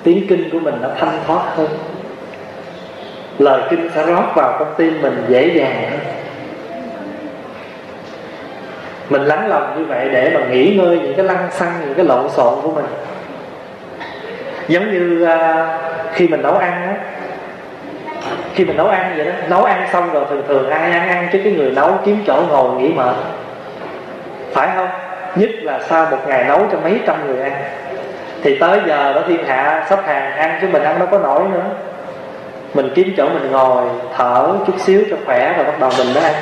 [0.03, 1.69] Tiếng kinh của mình nó thanh thoát hơn.
[3.39, 6.01] Lời kinh sẽ rót vào trong tim mình dễ dàng hơn.
[9.09, 12.05] Mình lắng lòng như vậy để mà nghỉ ngơi những cái lăng xăng những cái
[12.07, 12.85] lộn xộn của mình.
[14.69, 16.95] Giống như uh, khi mình nấu ăn á.
[18.55, 21.29] Khi mình nấu ăn vậy đó nấu ăn xong rồi thường thường ai ăn ăn
[21.33, 23.15] chứ cái người nấu kiếm chỗ ngồi nghỉ mệt.
[24.53, 24.89] Phải không?
[25.37, 27.53] Nhất là sau một ngày nấu cho mấy trăm người ăn.
[28.43, 31.43] Thì tới giờ đó thiên hạ sắp hàng ăn chứ mình ăn đâu có nổi
[31.53, 31.65] nữa.
[32.75, 33.85] Mình kiếm chỗ mình ngồi,
[34.17, 36.35] thở chút xíu cho khỏe rồi bắt đầu mình mới ăn.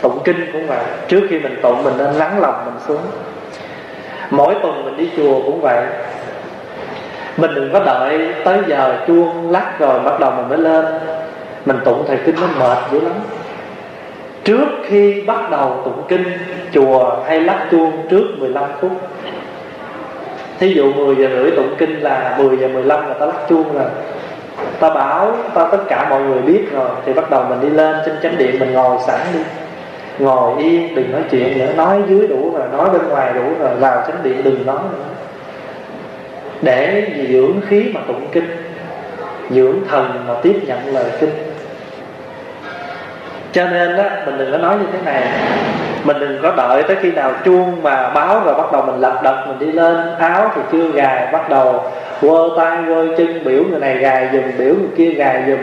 [0.00, 3.00] Tụng kinh cũng vậy, trước khi mình tụng mình nên lắng lòng mình xuống.
[4.30, 5.84] Mỗi tuần mình đi chùa cũng vậy.
[7.36, 10.84] Mình đừng có đợi tới giờ chuông lắc rồi bắt đầu mình mới lên.
[11.64, 13.12] Mình tụng thời kinh nó mệt dữ lắm
[14.44, 16.24] trước khi bắt đầu tụng kinh,
[16.72, 18.90] chùa hay lắc chuông trước 15 phút.
[20.58, 23.74] Thí dụ 10 giờ rưỡi tụng kinh là 10 giờ 15 là ta lắc chuông
[23.74, 23.90] rồi.
[24.80, 27.96] Ta bảo, ta tất cả mọi người biết rồi, thì bắt đầu mình đi lên
[28.06, 29.40] trên chánh điện, mình ngồi sẵn đi.
[30.18, 33.74] Ngồi yên, đừng nói chuyện nữa, nói dưới đủ rồi, nói bên ngoài đủ rồi,
[33.74, 35.04] vào chánh điện đừng nói nữa.
[36.62, 38.46] Để dưỡng khí mà tụng kinh,
[39.50, 41.30] dưỡng thần mà tiếp nhận lời kinh
[43.52, 45.22] cho nên đó mình đừng có nói như thế này.
[46.04, 49.20] Mình đừng có đợi tới khi nào chuông mà báo rồi bắt đầu mình lật
[49.22, 49.96] đật, mình đi lên.
[50.18, 51.84] Áo thì chưa gài, bắt đầu
[52.20, 55.58] quơ tay, quơ chân, biểu người này gài dùm biểu người kia gài dùm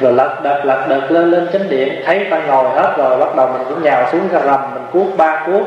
[0.00, 2.02] rồi lật đật lật đật, lên lên chánh điện.
[2.06, 5.16] Thấy ta ngồi hết rồi, bắt đầu mình cũng nhào xuống ra rầm, mình cuốc
[5.16, 5.62] ba cuốc.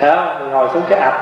[0.00, 0.38] Thấy không?
[0.40, 1.20] Mình ngồi xuống cái ạch.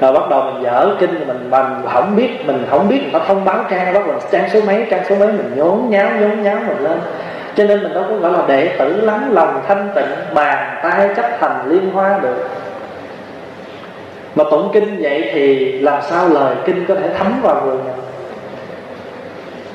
[0.00, 3.20] Rồi bắt đầu mình dở kinh, mình mình không biết, mình không biết mình có
[3.28, 6.42] thông báo trang bắt đầu trang số mấy, trang số mấy, mình nhốn nháo nhốn
[6.42, 6.98] nháo, mình lên
[7.58, 11.08] cho nên mình đâu có gọi là đệ tử lắng lòng thanh tịnh bàn tay
[11.16, 12.48] chấp thành liên hoa được.
[14.34, 18.04] Mà tụng kinh vậy thì làm sao lời kinh có thể thấm vào người mình?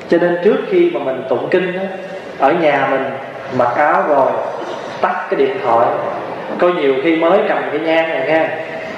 [0.08, 1.82] Cho nên trước khi mà mình tụng kinh đó,
[2.38, 3.04] ở nhà mình
[3.58, 4.30] mặc áo rồi
[5.00, 5.86] tắt cái điện thoại.
[6.58, 8.48] Có nhiều khi mới cầm cái nhang này nha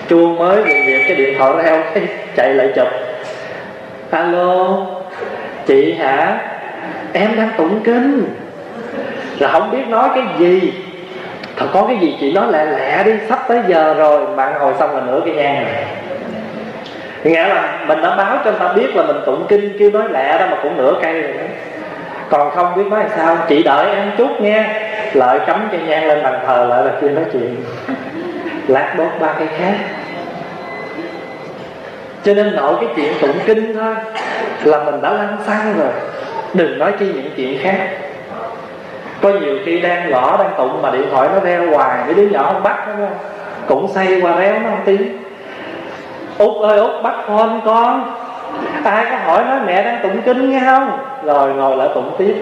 [0.08, 2.02] chuông mới về việc cái điện thoại reo cái
[2.36, 2.88] chạy lại chụp.
[4.10, 4.86] Alo
[5.66, 6.38] chị hả?
[7.12, 8.24] Em đang tụng kinh
[9.38, 10.72] là không biết nói cái gì.
[11.56, 14.72] Thật có cái gì chị nói lẹ lẹ đi sắp tới giờ rồi bạn ngồi
[14.78, 15.74] xong là nửa cái nhang rồi.
[17.24, 20.02] Nghĩa là mình đã báo cho người ta biết là mình tụng kinh kêu nói
[20.10, 21.44] lẹ đó mà cũng nửa cây rồi đó.
[22.28, 24.64] Còn không biết nói sao chị đợi em chút nghe,
[25.12, 27.56] lợi cắm cây nhang lên bàn thờ lại là kêu nói chuyện.
[28.68, 29.74] Lát đốt ba cây khác.
[32.24, 33.94] Cho nên nội cái chuyện tụng kinh thôi
[34.64, 35.92] là mình đã lăn xăng rồi.
[36.54, 37.88] Đừng nói chi những chuyện khác
[39.22, 42.28] có nhiều khi đang gõ, đang tụng mà điện thoại nó reo hoài cái đứa
[42.28, 43.06] nhỏ không bắt nó
[43.68, 45.18] cũng say qua réo nó không tiếng.
[46.38, 48.14] Út ơi, út, bắt con con.
[48.84, 50.98] Ai có hỏi nói mẹ đang tụng kinh nghe không?
[51.24, 52.34] Rồi ngồi lại tụng tiếp.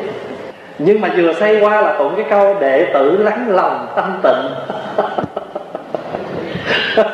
[0.78, 4.50] Nhưng mà vừa say qua là tụng cái câu đệ tử lắng lòng tâm tịnh.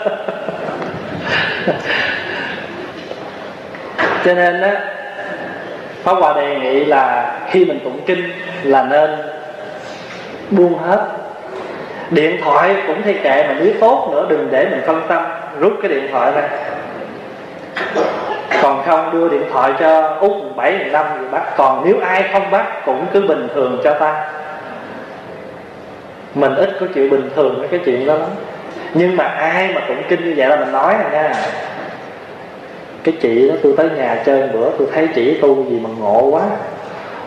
[4.25, 4.81] Cho nên á,
[6.03, 9.11] Pháp Hòa đề nghị là khi mình tụng kinh là nên
[10.51, 11.07] buông hết.
[12.11, 15.25] Điện thoại cũng thay kệ mà nếu tốt nữa đừng để mình phân tâm,
[15.61, 16.49] rút cái điện thoại ra.
[18.63, 21.57] Còn không đưa điện thoại cho út bảy năm thì bắt.
[21.57, 24.31] Còn nếu ai không bắt cũng cứ bình thường cho ta.
[26.35, 28.29] Mình ít có chịu bình thường với cái chuyện đó lắm.
[28.95, 31.33] Nhưng mà ai mà tụng kinh như vậy là mình nói rồi nha.
[33.05, 36.23] Cái chị đó, tôi tới nhà chơi bữa, tôi thấy chị tu gì mà ngộ
[36.23, 36.43] quá.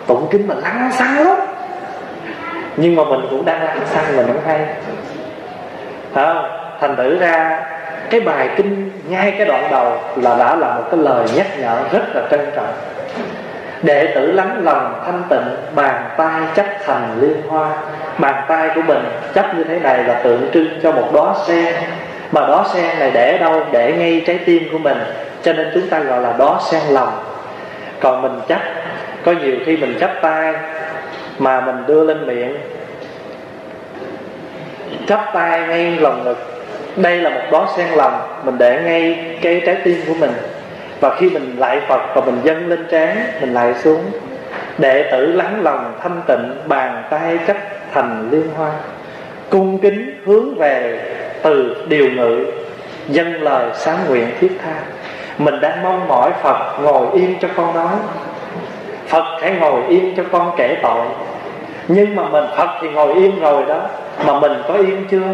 [0.08, 1.38] Tụng kinh mà lăng xăng lắm
[2.78, 4.60] nhưng mà mình cũng đang ăn xăng mình không hay.
[6.14, 6.50] Phải không?
[6.82, 7.60] Thành thử ra,
[8.10, 11.76] cái bài kinh, ngay cái đoạn đầu là đã là một cái lời nhắc nhở
[11.92, 12.74] rất là trân trọng.
[13.82, 17.70] Đệ tử lắng lòng thanh tịnh, bàn tay chấp thành liên hoa.
[18.18, 21.76] Bàn tay của mình chấp như thế này là tượng trưng cho một đóa sen.
[22.32, 23.62] Mà đóa sen này để đâu?
[23.72, 24.98] Để ngay trái tim của mình.
[25.44, 27.12] Cho nên chúng ta gọi là đóa sen lòng.
[28.00, 28.60] Còn mình chấp,
[29.26, 30.54] có nhiều khi mình chấp tay
[31.40, 32.58] mà mình đưa lên miệng.
[35.08, 36.38] Chắp tay ngay lòng ngực.
[36.96, 40.32] Đây là một bó sen lòng mình để ngay cái trái tim của mình.
[41.00, 44.02] Và khi mình lại phật và mình dâng lên trán, mình lại xuống,
[44.78, 47.58] đệ tử lắng lòng, thanh tịnh, bàn tay chấp
[47.94, 48.72] thành liên hoa.
[49.50, 51.00] Cung kính hướng về
[51.42, 52.46] từ điều ngự,
[53.08, 54.76] dâng lời sáng nguyện thiết tha.
[55.38, 57.96] Mình đang mong mỏi phật ngồi yên cho con nói
[59.14, 61.06] phật hãy ngồi yên cho con kể tội.
[61.88, 63.82] Nhưng mà mình phật thì ngồi yên rồi đó,
[64.26, 65.28] mà mình có yên chưa?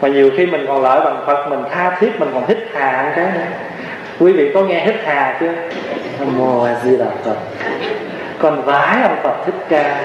[0.00, 3.12] Mà nhiều khi mình còn lợi bằng phật, mình tha thiết, mình còn hít hà
[3.16, 3.40] cái nữa.
[4.20, 5.52] Quý vị có nghe hít hà chưa?
[6.36, 7.36] Mô di đà phật.
[8.38, 10.00] Con vái ông phật thích ca,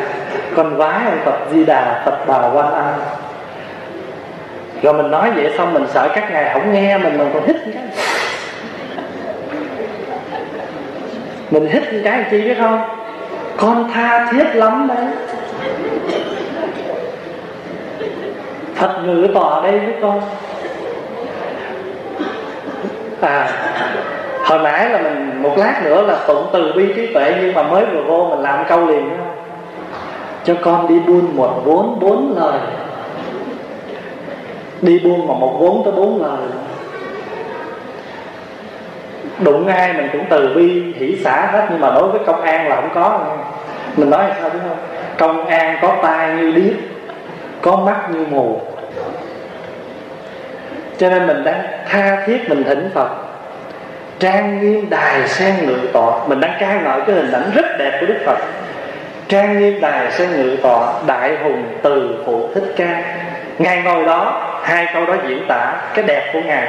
[0.55, 2.93] con vái ông phật di đà, phật bà quan âm
[4.81, 7.55] rồi mình nói vậy xong mình sợ các ngài không nghe mình mình còn hít
[7.73, 7.83] cái.
[11.51, 12.81] Mình hít cái chi biết không?
[13.57, 15.07] Con tha thiết lắm đấy.
[18.75, 20.21] Phật ngự tòa đây với con.
[23.21, 23.49] À
[24.43, 27.63] Hồi nãy là mình một lát nữa là tụng từ bi trí tuệ, Nhưng mà
[27.63, 29.23] mới vừa vô mình làm câu liền đó.
[30.43, 32.59] Cho con đi buôn một vốn bốn lời.
[34.81, 36.37] Đi buôn mà một vốn tới bốn lời.
[39.39, 42.67] Đụng ai mình cũng từ bi hỷ xả hết Nhưng mà đối với công an
[42.67, 43.19] là không có.
[43.97, 44.77] Mình nói sao biết không?
[45.17, 46.75] Công an có tai như điếc
[47.61, 48.61] Có mắt như mù.
[50.97, 53.09] Cho nên mình đang tha thiết mình thỉnh phật.
[54.19, 56.27] Trang nghiêm đài sen ngự tọa.
[56.27, 58.37] Mình đang ca ngợi cái hình ảnh rất đẹp của đức phật.
[59.27, 63.03] Trang nghiêm đài sen ngự tọa đại hùng từ phụ thích ca.
[63.57, 66.67] Ngài ngồi đó hai câu đó diễn tả cái đẹp của ngài.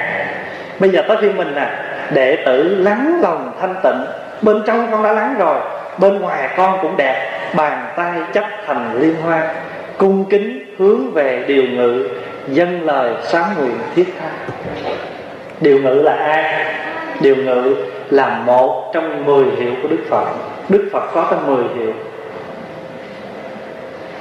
[0.78, 1.60] Bây giờ tới phiên mình nè.
[1.62, 4.04] à, đệ tử lắng lòng thanh tịnh.
[4.42, 5.60] Bên trong con đã lắng rồi,
[5.98, 7.40] bên ngoài con cũng đẹp.
[7.56, 9.54] Bàn tay chấp thành liên hoa
[9.98, 12.08] cung kính hướng về điều ngự
[12.48, 14.30] dân lời sáng nguyện thiết tha.
[15.60, 16.64] Điều ngự là ai?
[17.20, 17.74] Điều ngự
[18.10, 20.24] là một trong mười hiệu của đức phật.
[20.68, 21.92] Đức phật có tới mười hiệu.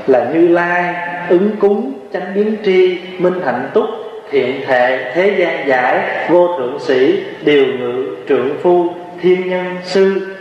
[0.07, 0.95] Là như lai,
[1.29, 3.85] ứng cúng, chánh biến tri, minh hạnh túc
[4.31, 10.35] thiện thệ thế gian giải, vô thượng sĩ, điều ngự trượng phu, thiên nhân sư,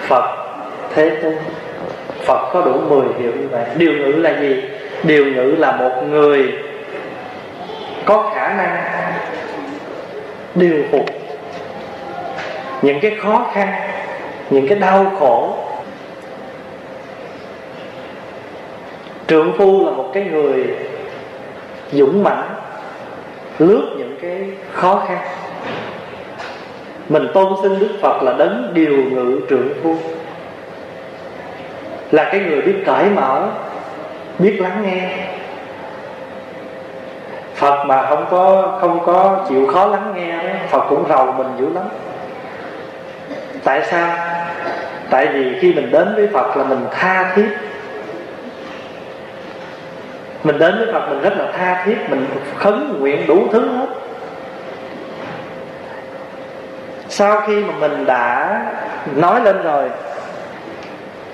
[0.00, 0.36] phật,
[0.94, 1.34] thế tôn.
[2.24, 3.64] Phật có đủ mười hiệu như vậy.
[3.76, 4.62] Điều ngự là gì?
[5.02, 6.52] Điều ngự là một người
[8.04, 8.84] có khả năng
[10.54, 11.04] điều phục
[12.82, 13.68] những cái khó khăn,
[14.50, 15.56] những cái đau khổ.
[19.28, 20.64] Trượng phu là một cái người
[21.92, 22.55] dũng mãnh
[23.58, 25.18] lướt những cái khó khăn.
[27.08, 29.96] Mình tôn xưng đức phật là đấng điều ngự trưởng phu
[32.10, 33.48] là cái người biết cởi mở
[34.38, 35.08] biết lắng nghe.
[37.54, 41.46] Phật mà không có không có chịu khó lắng nghe đó, Phật cũng rầu mình
[41.58, 41.84] dữ lắm.
[43.64, 44.16] Tại sao?
[45.10, 47.48] Tại vì khi mình đến với Phật là mình tha thiết.
[50.46, 53.86] Mình đến với Phật mình rất là tha thiết Mình khấn nguyện đủ thứ hết.
[57.08, 58.60] Sau khi mà mình đã
[59.16, 59.88] nói lên rồi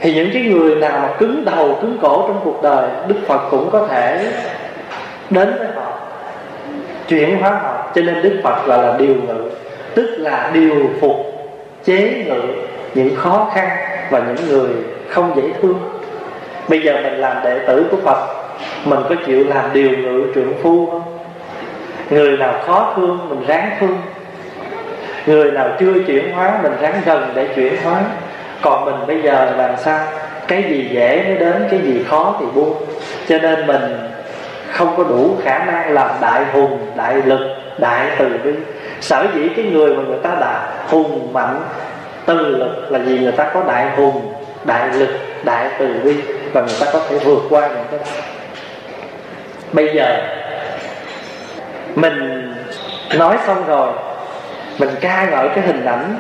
[0.00, 3.48] Thì những cái người nào mà cứng đầu, cứng cổ trong cuộc đời Đức Phật
[3.50, 4.32] cũng có thể
[5.30, 5.92] đến với họ
[7.08, 7.84] chuyển hóa họ.
[7.94, 9.50] Cho nên đức phật gọi là điều ngự
[9.94, 11.16] tức là điều phục
[11.84, 12.42] chế ngự
[12.94, 13.68] những khó khăn
[14.10, 14.68] và những người
[15.08, 15.78] không dễ thương.
[16.68, 18.41] Bây giờ mình làm đệ tử của phật
[18.84, 21.18] mình có chịu làm điều ngự trượng phu không?
[22.10, 23.98] Người nào khó thương, mình ráng thương.
[25.26, 28.00] Người nào chưa chuyển hóa, mình ráng gần để chuyển hóa.
[28.62, 30.06] Còn mình bây giờ làm sao?
[30.48, 32.74] Cái gì dễ mới đến, cái gì khó thì buông.
[33.28, 33.98] Cho nên mình
[34.72, 37.40] không có đủ khả năng làm đại hùng, đại lực,
[37.78, 38.50] đại từ bi.
[39.00, 41.60] Sở dĩ cái người mà người ta đã hùng mạnh
[42.26, 44.32] từ lực là vì người ta có đại hùng,
[44.64, 45.08] đại lực,
[45.44, 46.14] đại từ bi.
[46.52, 48.00] Và người ta có thể vượt qua những cái
[49.72, 50.22] bây giờ,
[51.94, 52.48] mình
[53.14, 53.92] nói xong rồi,
[54.78, 56.16] mình ca ngợi cái hình ảnh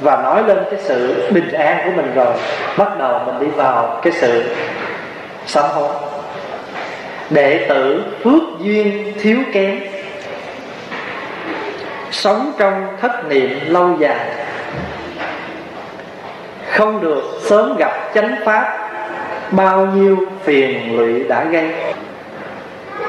[0.00, 2.34] và nói lên cái sự bình an của mình rồi,
[2.76, 4.44] bắt đầu mình đi vào cái sự
[5.46, 5.94] sám hối.
[7.30, 9.80] Đệ tử phước duyên thiếu kém,
[12.10, 14.26] sống trong thất niệm lâu dài,
[16.70, 18.85] không được sớm gặp chánh pháp
[19.50, 21.70] bao nhiêu phiền lụy đã gây.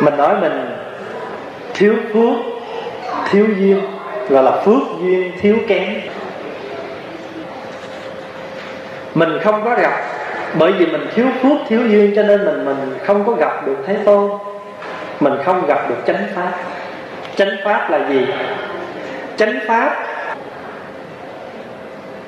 [0.01, 0.69] Mình nói mình
[1.73, 2.38] thiếu phước,
[3.31, 3.81] thiếu duyên,
[4.29, 5.93] gọi là phước duyên thiếu kém.
[9.15, 10.01] Mình không có gặp,
[10.59, 13.77] bởi vì mình thiếu phước, thiếu duyên, cho nên mình mình không có gặp được
[13.88, 14.31] thế tôn.
[15.19, 16.51] Mình không gặp được chánh pháp.
[17.35, 18.27] Chánh pháp là gì?
[19.38, 20.05] Chánh pháp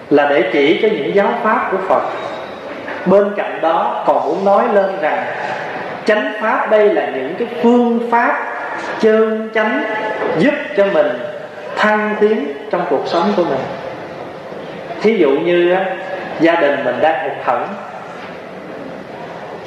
[0.09, 2.01] là để chỉ cho những giáo pháp của phật
[3.05, 5.25] bên cạnh đó, còn muốn nói lên rằng
[6.05, 8.47] chánh pháp đây là những cái phương pháp
[8.99, 9.83] chân chánh
[10.37, 11.07] giúp cho mình
[11.77, 13.59] thăng tiến trong cuộc sống của mình.
[15.01, 15.75] Thí dụ như
[16.39, 17.67] gia đình mình đang hụt hẫng,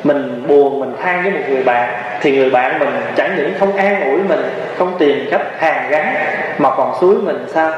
[0.04, 3.76] mình buồn, mình than với một người bạn, thì người bạn mình chẳng những không
[3.76, 4.40] an ủi mình,
[4.78, 6.14] không tìm cách hàn gắn,
[6.58, 7.72] mà còn suối mình sao?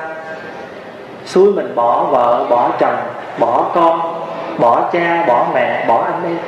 [1.25, 2.97] Suối mình bỏ vợ, bỏ chồng,
[3.39, 4.24] bỏ con
[4.59, 6.39] bỏ cha, bỏ mẹ, bỏ anh em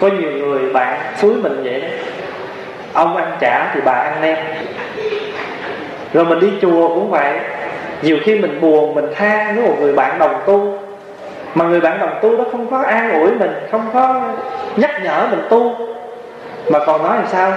[0.00, 1.88] có nhiều người bạn xúi mình vậy đó.
[2.92, 4.36] Ông ăn trả thì bà ăn nem
[6.12, 7.40] rồi mình đi chùa cũng vậy.
[8.02, 10.78] Nhiều khi mình buồn, mình than với một người bạn đồng tu.
[11.54, 14.22] Mà người bạn đồng tu đó không có an ủi mình, không có
[14.76, 15.74] nhắc nhở mình tu.
[16.68, 17.52] Mà còn nói làm sao?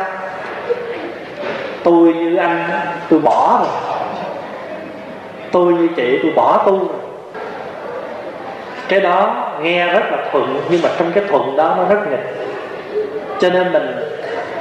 [1.83, 2.69] Tôi như anh,
[3.09, 3.69] tôi bỏ rồi.
[5.51, 7.04] Tôi như chị, tôi bỏ tu rồi
[8.87, 12.35] cái đó nghe rất là thuận, nhưng mà trong cái thuận đó nó rất nghịch.
[13.39, 13.95] Cho nên mình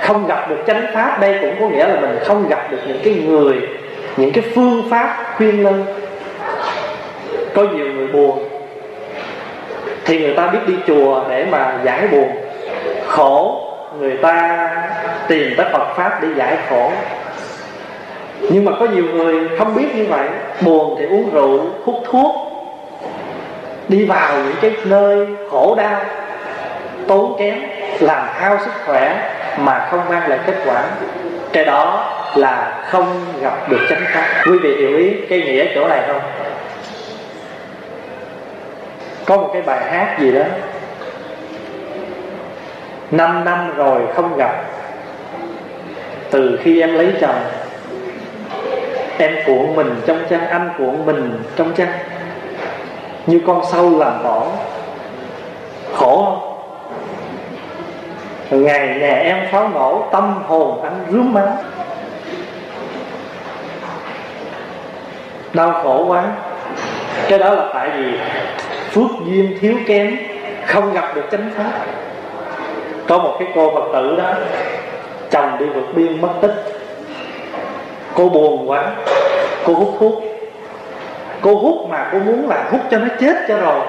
[0.00, 3.00] không gặp được chánh pháp, đây cũng có nghĩa là mình không gặp được những
[3.04, 3.54] cái người,
[4.16, 5.84] những cái phương pháp khuyên lân.
[7.54, 8.48] Có nhiều người buồn,
[10.04, 12.28] thì người ta biết đi chùa để mà giải buồn.
[13.06, 13.60] Khổ,
[14.00, 14.68] người ta
[15.28, 16.90] tìm tới Phật pháp để giải khổ.
[18.40, 20.28] Nhưng mà có nhiều người không biết như vậy,
[20.60, 22.43] buồn thì uống rượu, hút thuốc
[23.88, 26.00] đi vào những cái nơi khổ đau,
[27.06, 27.54] tốn kém,
[28.00, 30.84] làm hao sức khỏe mà không mang lại kết quả.
[31.52, 34.26] Cái đó là không gặp được chánh pháp.
[34.46, 36.20] Quý vị hiểu ý cái nghĩa chỗ này không?
[39.24, 40.44] Có một cái bài hát gì đó.
[43.10, 44.64] Năm năm rồi không gặp.
[46.30, 47.40] Từ khi em lấy chồng,
[49.18, 51.88] em cuộn mình trong chăn, anh cuộn mình trong chăn
[53.26, 54.46] như con sâu làm bỏ
[55.94, 56.50] khổ không?
[58.64, 61.56] Ngày nhà em pháo nổ, tâm hồn anh rướm máu
[65.52, 66.24] đau khổ quá.
[67.28, 68.18] Cái đó là tại vì
[68.90, 70.16] phước duyên thiếu kém,
[70.66, 71.70] không gặp được chánh pháp.
[73.08, 74.34] Có một cái cô phật tử đó,
[75.30, 76.54] chồng đi vượt biên mất tích.
[78.14, 78.90] Cô buồn quá,
[79.66, 80.23] cô hút thuốc
[81.44, 83.80] cô hút mà cô muốn là hút cho nó chết cho rồi.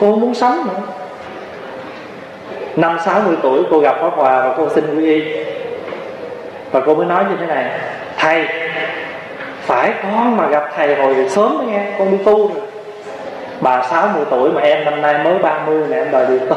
[0.00, 0.82] Cô không muốn sống nữa.
[2.76, 5.22] Năm sáu mươi tuổi cô gặp pháp hòa và cô xin quy y.
[6.70, 7.70] Và cô mới nói như thế này,
[8.16, 8.46] thầy,
[9.60, 12.62] phải con mà gặp thầy hồi sớm đó nghe, con đi tu rồi
[13.60, 16.56] bà 60 tuổi mà em năm nay mới 30 nè, em đòi đi tu.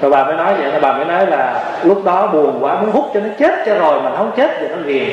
[0.00, 3.04] Rồi bà mới nói vậy, bà mới nói là lúc đó buồn quá, muốn hút
[3.14, 5.08] cho nó chết cho rồi mà nó không chết thì nó ghiền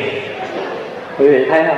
[1.19, 1.77] quý vị thấy không?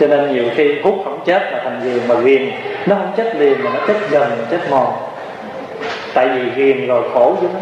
[0.00, 2.50] Cho nên nhiều khi hút không chết mà thành ghiền mà ghiền.
[2.86, 4.92] Nó không chết liền mà nó chết dần chết mòn.
[6.14, 7.60] Tại vì ghiền rồi khổ chứ nó.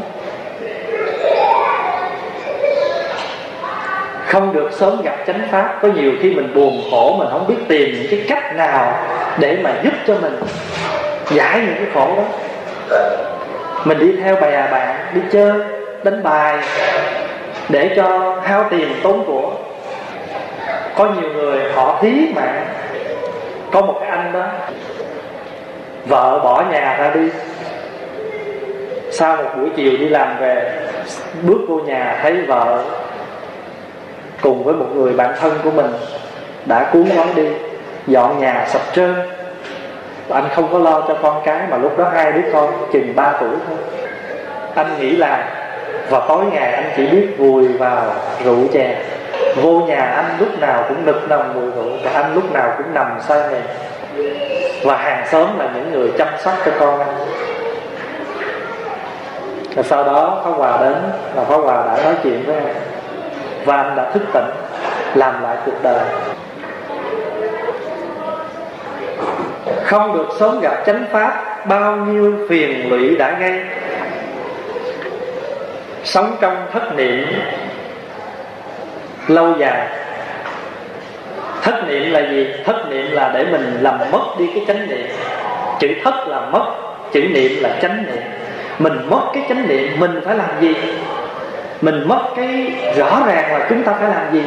[4.26, 5.78] Không được sớm gặp chánh pháp.
[5.82, 9.06] Có nhiều khi mình buồn khổ, mình không biết tìm những cái cách nào
[9.38, 10.40] để mà giúp cho mình
[11.30, 12.22] giải những cái khổ đó.
[13.84, 15.52] Mình đi theo bè bạn, đi chơi,
[16.02, 16.58] đánh bài,
[17.68, 19.50] để cho hao tiền tốn của
[21.00, 22.66] có nhiều người họ thí mạng.
[23.72, 24.46] Có một cái anh đó,
[26.06, 27.28] vợ bỏ nhà ra đi.
[29.10, 30.80] Sau một buổi chiều đi làm về,
[31.42, 32.82] bước vô nhà thấy vợ
[34.42, 35.90] cùng với một người bạn thân của mình
[36.66, 37.48] đã cuốn gói đi,
[38.06, 39.14] dọn nhà sập trơn.
[40.30, 43.32] Anh không có lo cho con cái mà lúc đó hai đứa con chừng 3
[43.40, 43.78] tuổi thôi.
[44.74, 45.48] Anh nghĩ là
[46.10, 48.96] và tối ngày anh chỉ biết vùi vào rượu chè
[49.56, 52.94] vô nhà anh lúc nào cũng nực nằm mùi rượu và anh lúc nào cũng
[52.94, 53.62] nằm say mềm
[54.84, 57.14] và hàng xóm là những người chăm sóc cho con anh.
[59.74, 60.96] Và sau đó Pháp Hòa đến
[61.34, 62.74] và Pháp Hòa đã nói chuyện với anh
[63.64, 64.50] và anh đã thức tỉnh,
[65.14, 66.04] làm lại cuộc đời.
[69.84, 73.60] Không được sớm gặp chánh pháp, bao nhiêu phiền lụy đã gây.
[76.04, 77.26] Sống trong thất niệm
[79.30, 79.86] lâu dài.
[81.62, 82.46] Thất niệm là gì?
[82.64, 85.06] Thất niệm là để mình làm mất đi cái chánh niệm.
[85.78, 86.64] Chữ thất là mất,
[87.12, 88.22] chữ niệm là chánh niệm.
[88.78, 90.74] Mình mất cái chánh niệm, mình phải làm gì?
[91.80, 94.42] Mình mất cái rõ ràng là chúng ta phải làm gì?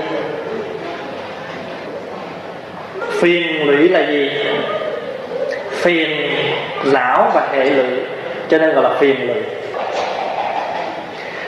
[3.12, 4.32] Phiền lụy là gì?
[5.70, 6.30] Phiền
[6.86, 8.00] não và hệ lụy,
[8.50, 9.42] cho nên gọi là phiền lụy.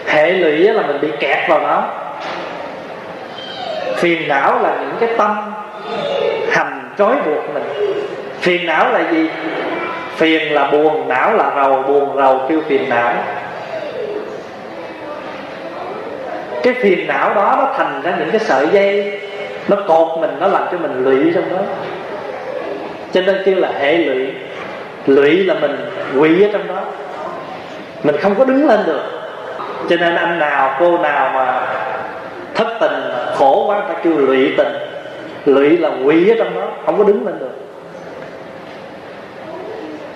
[0.07, 1.83] Hệ lụy là mình bị kẹt vào nó
[3.95, 5.53] phiền não là những cái tâm
[6.51, 7.63] hành trói buộc mình.
[8.39, 9.29] Phiền não là gì?
[10.15, 13.13] Phiền là buồn, não là rầu, buồn, rầu kêu phiền não.
[16.63, 19.21] Cái phiền não đó nó thành ra những cái sợi dây,
[19.67, 21.63] nó cột mình, nó làm cho mình lụy trong đó.
[23.13, 24.31] Cho nên kêu là hệ lụy.
[25.05, 26.81] Lụy là mình quỷ ở trong đó.
[28.03, 29.03] Mình không có đứng lên được.
[29.89, 31.67] Cho nên anh nào, cô nào mà
[32.55, 34.73] thất tình khổ quá ta kêu lụy tình.
[35.45, 37.51] Lụy là quỷ ở trong đó, không có đứng lên được.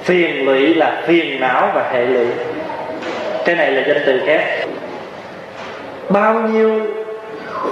[0.03, 2.25] Phiền lụy là phiền não và hệ lụy.
[3.45, 4.67] Cái này là danh từ kép.
[6.09, 6.81] Bao nhiêu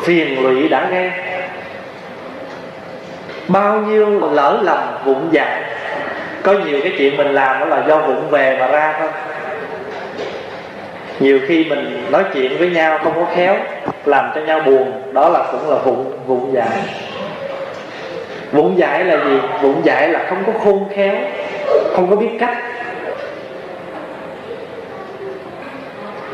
[0.04, 1.12] phiền lụy đã gây
[3.48, 5.62] bao nhiêu lỡ lầm vụng dại
[6.44, 9.10] có nhiều cái chuyện mình làm đó là do vụng về mà ra thôi.
[11.20, 13.56] Nhiều khi mình nói chuyện với nhau không có khéo
[14.08, 16.80] làm cho nhau buồn, đó là cũng là vụng vụng dại.
[18.52, 19.40] Vụng dại là gì?
[19.62, 21.16] Vụng dại là không có khôn khéo,
[21.96, 22.58] không có biết cách.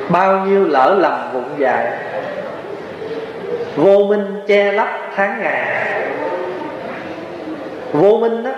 [0.09, 1.91] Bao nhiêu lỡ lầm vụng dại,
[3.75, 5.85] vô minh che lấp tháng ngày.
[7.93, 8.51] Vô minh đó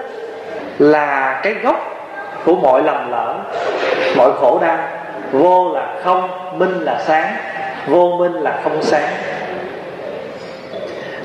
[0.80, 1.95] là cái gốc
[2.45, 3.36] của mọi lầm lỡ,
[4.18, 4.78] mọi khổ đau.
[5.32, 7.36] Vô là không, minh là sáng
[7.88, 9.14] vô minh là không sáng.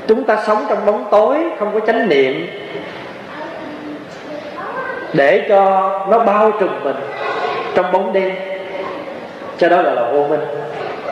[0.07, 2.47] Chúng ta sống trong bóng tối, không có chánh niệm,
[5.13, 6.95] để cho nó bao trùm mình
[7.75, 8.35] trong bóng đêm.
[9.57, 10.41] Cho đó gọi là vô minh.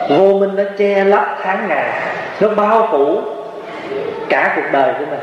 [0.08, 2.02] Vô minh nó che lấp tháng ngày,
[2.40, 3.20] nó bao phủ
[4.28, 5.20] cả cuộc đời của mình.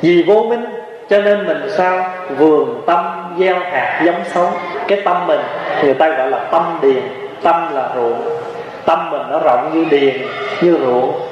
[0.00, 0.64] Vì vô minh
[1.12, 2.10] cho nên mình sao?
[2.38, 4.50] Vườn tâm gieo hạt giống xấu
[4.88, 5.40] cái tâm mình,
[5.84, 7.02] người ta gọi là tâm điền.
[7.42, 8.22] Tâm là ruộng
[8.84, 10.22] tâm mình nó rộng như điền,
[10.60, 11.28] như ruộng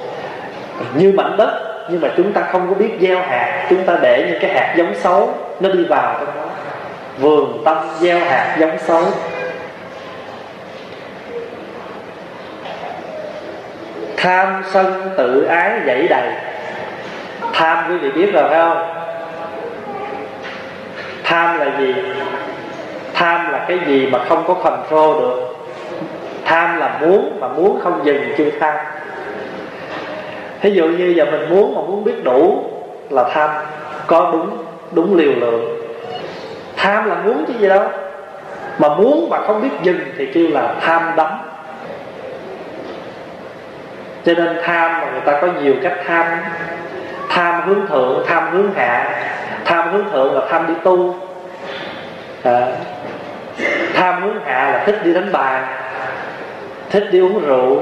[0.94, 1.50] như mảnh đất,
[1.88, 3.66] nhưng mà chúng ta không có biết gieo hạt.
[3.70, 6.48] Chúng ta để những cái hạt giống xấu, nó đi vào trong đó.
[7.18, 9.02] Vườn tâm gieo hạt giống xấu.
[14.16, 16.28] Tham sân tự ái dãy đầy.
[17.52, 18.99] Tham quý vị biết rồi phải không?
[21.24, 21.94] Tham là gì?
[23.14, 25.56] Tham là cái gì mà không có control được?
[26.44, 28.74] Tham là muốn mà muốn không dừng chưa tham.
[30.60, 32.64] Thí dụ như giờ mình muốn mà muốn biết đủ
[33.10, 33.50] là tham,
[34.06, 35.80] có đúng đúng liều lượng.
[36.76, 37.82] Tham là muốn chứ gì đâu.
[38.78, 41.28] Mà muốn mà không biết dừng thì kêu là tham đắm.
[44.24, 46.26] Cho nên tham mà người ta có nhiều cách tham.
[47.28, 49.22] Tham hướng thượng, tham hướng hạ
[49.64, 51.14] tham hướng thượng là tham đi tu.
[52.42, 52.66] À,
[53.94, 55.62] tham hướng hạ là thích đi đánh bài
[56.90, 57.80] thích đi uống rượu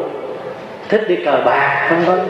[0.88, 2.20] thích đi cờ bạc vân vân.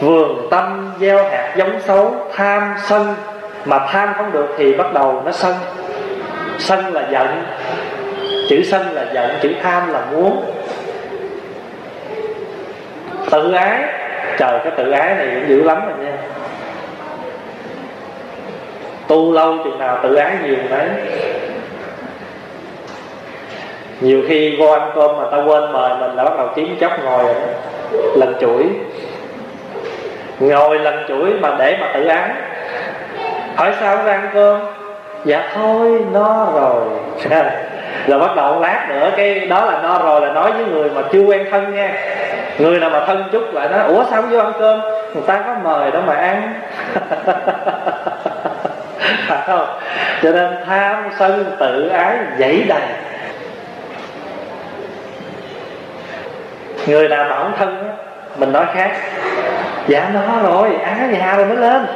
[0.00, 3.14] Vườn tâm gieo hạt giống xấu tham sân.
[3.64, 5.54] Mà tham không được thì bắt đầu nó sân.
[6.58, 7.44] Sân là giận.
[8.48, 10.52] Chữ sân là giận chữ tham là muốn.
[13.30, 13.82] Tự ái.
[14.38, 16.16] Trời cái tự ái này cũng dữ lắm rồi nha
[19.08, 20.88] tu lâu, chừng nào tự ái nhiều đấy.
[24.00, 26.92] Nhiều khi vô ăn cơm mà ta quên mời mình là bắt đầu kiếm chốc
[27.04, 27.34] ngồi rồi
[28.16, 28.66] lần chuỗi.
[30.40, 32.30] Ngồi lần chuỗi mà để mà tự ái.
[33.56, 34.60] Hỏi sao ra ăn cơm?
[35.24, 36.84] Dạ thôi, no rồi.
[38.06, 41.02] Rồi bắt đầu lát nữa cái đó là no rồi, là nói với người mà
[41.12, 41.94] chưa quen thân nha.
[42.58, 44.80] Người nào mà thân chút lại nói, ủa sao không vô ăn cơm?
[45.14, 46.52] Người ta có mời đâu mà ăn.
[49.28, 49.78] phải không?
[50.22, 52.82] Cho nên tham sân tự ái dãy đầy.
[56.86, 57.90] Người nào mà không thân
[58.36, 58.90] mình nói khác.
[59.86, 61.86] Dạ nó rồi á nhà rồi mới lên.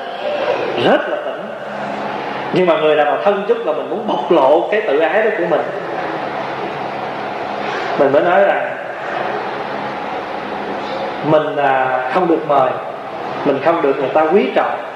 [0.85, 1.43] Rất là tỉnh.
[2.53, 5.22] Nhưng mà người nào mà thân chút là mình muốn bộc lộ cái tự ái
[5.22, 5.62] đó của mình.
[7.99, 8.76] Mình mới nói rằng
[11.24, 12.70] mình à, không được mời
[13.45, 14.91] mình không được người ta quý trọng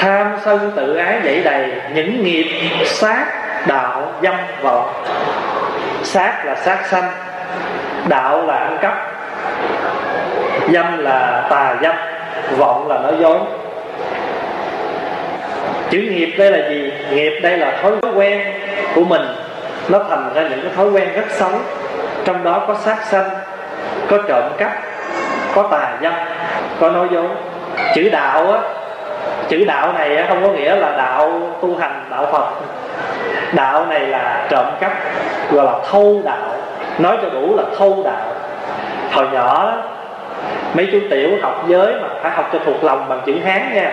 [0.00, 2.46] tham sân tự ái dậy đầy những nghiệp,
[2.84, 3.26] sát
[3.66, 5.04] đạo dâm vọng.
[6.02, 7.10] Sát là sát sanh,
[8.08, 8.94] đạo là ăn cắp,
[10.72, 11.94] dâm là tà dâm,
[12.56, 13.38] vọng là nói dối.
[15.90, 16.92] Chữ nghiệp đây là gì?
[17.10, 18.42] Nghiệp đây là thói quen
[18.94, 19.22] của mình.
[19.88, 21.50] Nó thành ra những cái thói quen rất xấu.
[22.24, 23.30] Trong đó có sát sanh,
[24.10, 24.72] có trộm cắp,
[25.54, 26.12] có tà dâm,
[26.80, 27.28] có nói dối.
[27.94, 28.60] Chữ đạo á
[29.48, 32.46] chữ đạo này không có nghĩa là đạo tu hành, đạo phật.
[33.52, 34.92] Đạo này là trộm cắp,
[35.50, 36.48] gọi là thâu đạo.
[36.98, 38.34] Nói cho đủ là thâu đạo.
[39.12, 39.72] Hồi nhỏ,
[40.74, 43.92] mấy chú tiểu học giới mà phải học cho thuộc lòng bằng chữ hán nha.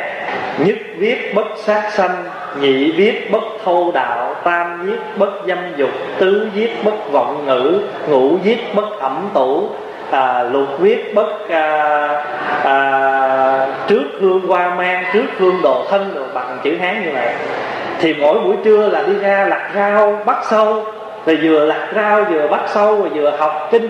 [0.57, 2.23] Nhất viết bất sát sanh,
[2.59, 7.81] nhị viết bất thâu đạo, tam viết bất dâm dục, tứ viết bất vọng ngữ,
[8.07, 9.69] ngũ viết bất ẩm tủ
[10.11, 12.07] à, lục viết bất à,
[12.63, 17.29] à, trước hương hoa mang trước hương đồ thân rồi bằng chữ hán như vậy.
[17.99, 20.85] Thì mỗi buổi trưa là đi ra lặt rau bắt sâu
[21.25, 23.89] rồi vừa lặt rau vừa bắt sâu rồi vừa học kinh.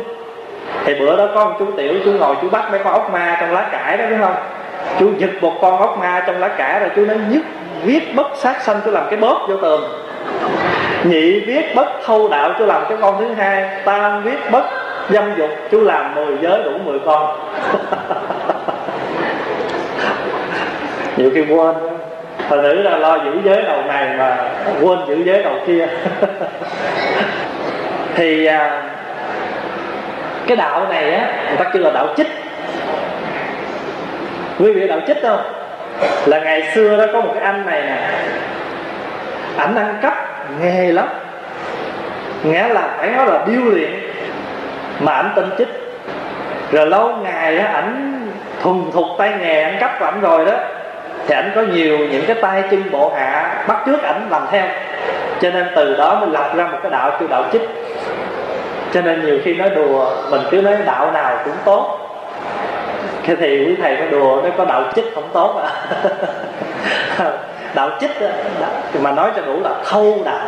[0.85, 3.37] Thì bữa đó có một chú tiểu chú ngồi chú bắt mấy con ốc ma
[3.39, 4.35] trong lá cải đó biết không?
[4.99, 7.41] Chú giật một con ốc ma trong lá cải rồi chú nói nhất
[7.83, 9.83] viết bất sát sanh chú làm cái bóp vô tường.
[11.03, 13.69] Nhị viết bất thâu đạo chú làm cái con thứ hai.
[13.85, 14.63] Tam viết bất
[15.09, 17.39] dâm dục chú làm 10 giới đủ 10 con.
[21.17, 21.75] Nhiều khi quên.
[22.49, 24.37] Thật nữ là lo giữ giới đầu này mà
[24.81, 25.87] quên giữ giới đầu kia.
[28.15, 28.83] Thì à,
[30.47, 32.27] cái đạo này á người ta kêu là đạo chích.
[34.59, 35.41] Quý vị đạo chích không
[36.25, 38.09] là ngày xưa đó có một cái anh này nè
[39.57, 40.13] ảnh ăn cắp
[40.61, 41.07] nghề lắm.
[42.43, 43.89] Nghĩa là phải nói là điêu luyện
[44.99, 45.67] mà ảnh tin chích.
[46.71, 48.21] Rồi lâu ngày á ảnh
[48.63, 50.53] thuần thục tay nghề ăn cắp của ảnh rồi đó
[51.27, 54.65] thì ảnh có nhiều những cái tay chân bộ hạ bắt trước ảnh làm theo.
[55.41, 57.61] Cho nên từ đó mình lập ra một cái đạo kêu đạo chích.
[58.93, 61.99] Cho nên nhiều khi nói đùa mình cứ nói đạo nào cũng tốt.
[63.27, 65.71] Cái thì quý thầy nói đùa nó có đạo chích không tốt à.
[67.75, 68.27] Đạo chích đó,
[69.01, 70.47] mà nói cho đủ là thâu đạo.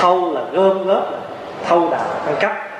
[0.00, 1.10] Thâu là gom góp
[1.68, 2.73] thâu đạo ăn cắp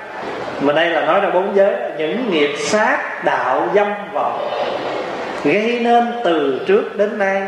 [0.61, 1.75] mà đây là nói ra bốn giới.
[1.97, 4.51] Những nghiệp sát đạo dâm vọng
[5.43, 7.41] gây nên từ trước đến nay.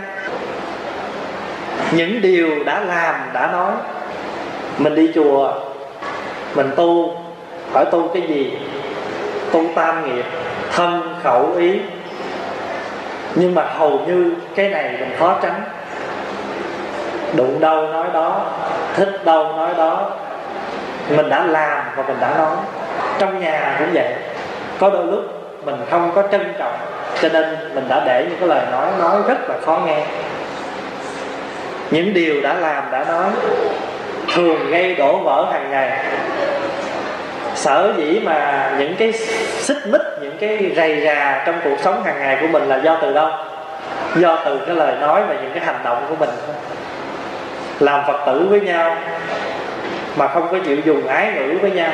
[1.91, 3.71] Những điều đã làm, đã nói.
[4.77, 5.53] Mình đi chùa,
[6.55, 7.17] mình tu.
[7.73, 8.57] Hỏi tu cái gì?
[9.51, 10.25] Tu tam nghiệp,
[10.71, 11.79] thân khẩu ý.
[13.35, 15.61] Nhưng mà hầu như cái này mình khó tránh.
[17.35, 18.45] Đụng đâu nói đó,
[18.95, 20.11] thích đâu nói đó.
[21.09, 22.55] Mình đã làm và mình đã nói
[23.19, 24.13] trong nhà cũng vậy.
[24.79, 25.23] Có đôi lúc
[25.65, 26.77] mình không có trân trọng,
[27.21, 30.03] cho nên mình đã để những cái lời nói nói rất là khó nghe.
[31.91, 33.29] Những điều đã làm, đã nói,
[34.35, 35.99] thường gây đổ vỡ hàng ngày.
[37.55, 39.13] Sở dĩ mà những cái
[39.59, 42.97] xích mích, những cái rầy rà trong cuộc sống hàng ngày của mình là do
[43.01, 43.29] từ đâu?
[44.15, 46.29] Do từ cái lời nói và những cái hành động của mình.
[47.79, 48.97] Làm phật tử với nhau
[50.15, 51.91] mà không có chịu dùng ái ngữ với nhau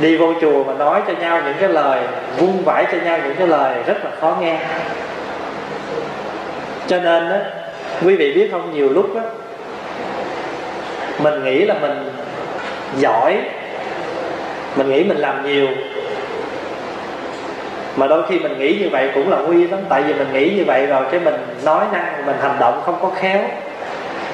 [0.00, 2.00] đi vô chùa mà nói cho nhau những cái lời
[2.38, 4.60] vung vãi cho nhau những cái lời rất là khó nghe.
[6.86, 7.36] Cho nên đó,
[8.04, 9.20] quý vị biết không nhiều lúc đó,
[11.18, 12.10] mình nghĩ là mình
[12.98, 13.38] giỏi
[14.76, 15.68] mình nghĩ mình làm nhiều.
[17.96, 20.50] Mà đôi khi mình nghĩ như vậy cũng là nguy lắm tại vì mình nghĩ
[20.56, 21.34] như vậy rồi cái mình
[21.64, 23.40] nói năng mình hành động không có khéo.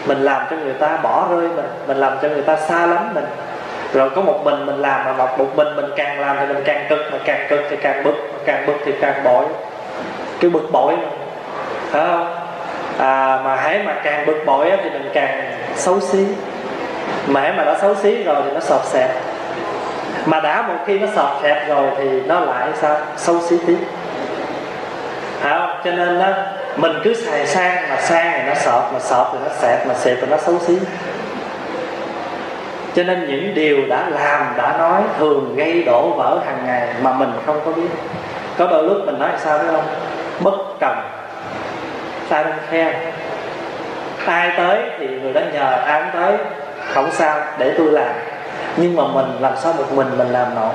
[0.06, 3.14] Mình làm cho người ta bỏ rơi mình mình làm cho người ta xa lắm
[3.14, 3.24] mình
[3.92, 6.62] rồi có một mình mình làm mà một, một mình mình càng làm thì mình
[6.64, 9.44] càng cực mà càng cực thì càng bực mà càng bực thì càng bội.
[10.40, 10.94] Cái bực bội.
[11.90, 12.34] Phải không?
[12.98, 16.26] À, mà hãy mà càng bực bội thì mình càng xấu xí.
[17.26, 19.10] Mà hãy mà đã xấu xí rồi thì nó sọt sẹp,
[20.26, 22.96] mà đã một khi nó sọt sẹp rồi thì nó lại sao?
[23.16, 23.78] Xấu xí tiếp.
[25.40, 25.80] Phải không?
[25.84, 26.26] Cho nên đó
[26.76, 29.94] mình cứ xài sang mà sang thì nó sọt mà sọt thì nó sẹt, mà
[29.94, 30.78] sẹt thì nó xấu xí
[32.94, 37.12] cho nên những điều đã làm, đã nói thường gây đổ vỡ hàng ngày mà
[37.12, 37.88] mình không có biết.
[38.58, 39.84] Có đôi lúc mình nói sao phải không?
[40.40, 40.96] Bất cần
[42.28, 42.94] ta đang khen
[44.26, 46.32] ai tới thì người đó nhờ, ai tới,
[46.92, 48.12] không sao, để tôi làm.
[48.76, 50.74] Nhưng mà mình làm sao một mình mình làm nổi?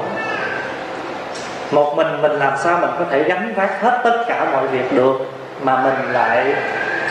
[1.71, 4.93] Một mình mình làm sao mình có thể gánh vác hết tất cả mọi việc
[4.93, 5.15] được
[5.63, 6.53] mà mình lại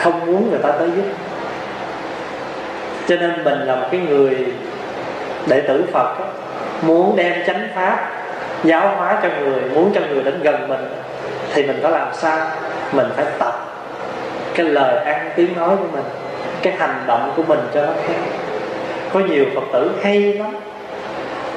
[0.03, 1.05] không muốn người ta tới giúp?
[3.09, 4.47] Cho nên mình là một cái người
[5.47, 6.15] đệ tử phật
[6.83, 8.11] muốn đem chánh pháp
[8.65, 10.87] giáo hóa cho người, muốn cho người đến gần mình,
[11.53, 12.47] thì mình có làm sao?
[12.93, 13.55] Mình phải tập
[14.55, 16.05] cái lời ăn tiếng nói của mình,
[16.63, 18.15] cái hành động của mình cho nó khác.
[19.13, 20.51] Có nhiều phật tử hay lắm.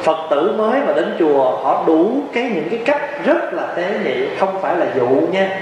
[0.04, 3.84] Phật tử mới mà đến chùa, họ đủ cái những cái cách rất là tế
[4.06, 5.60] nhị, không phải là dụ nha,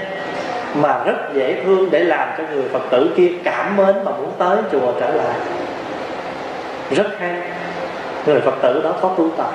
[0.74, 4.32] mà rất dễ thương để làm cho người phật tử kia cảm mến mà muốn
[4.38, 5.36] tới chùa trở lại.
[6.90, 7.34] Rất hay
[8.26, 9.50] người phật tử đó có tu tập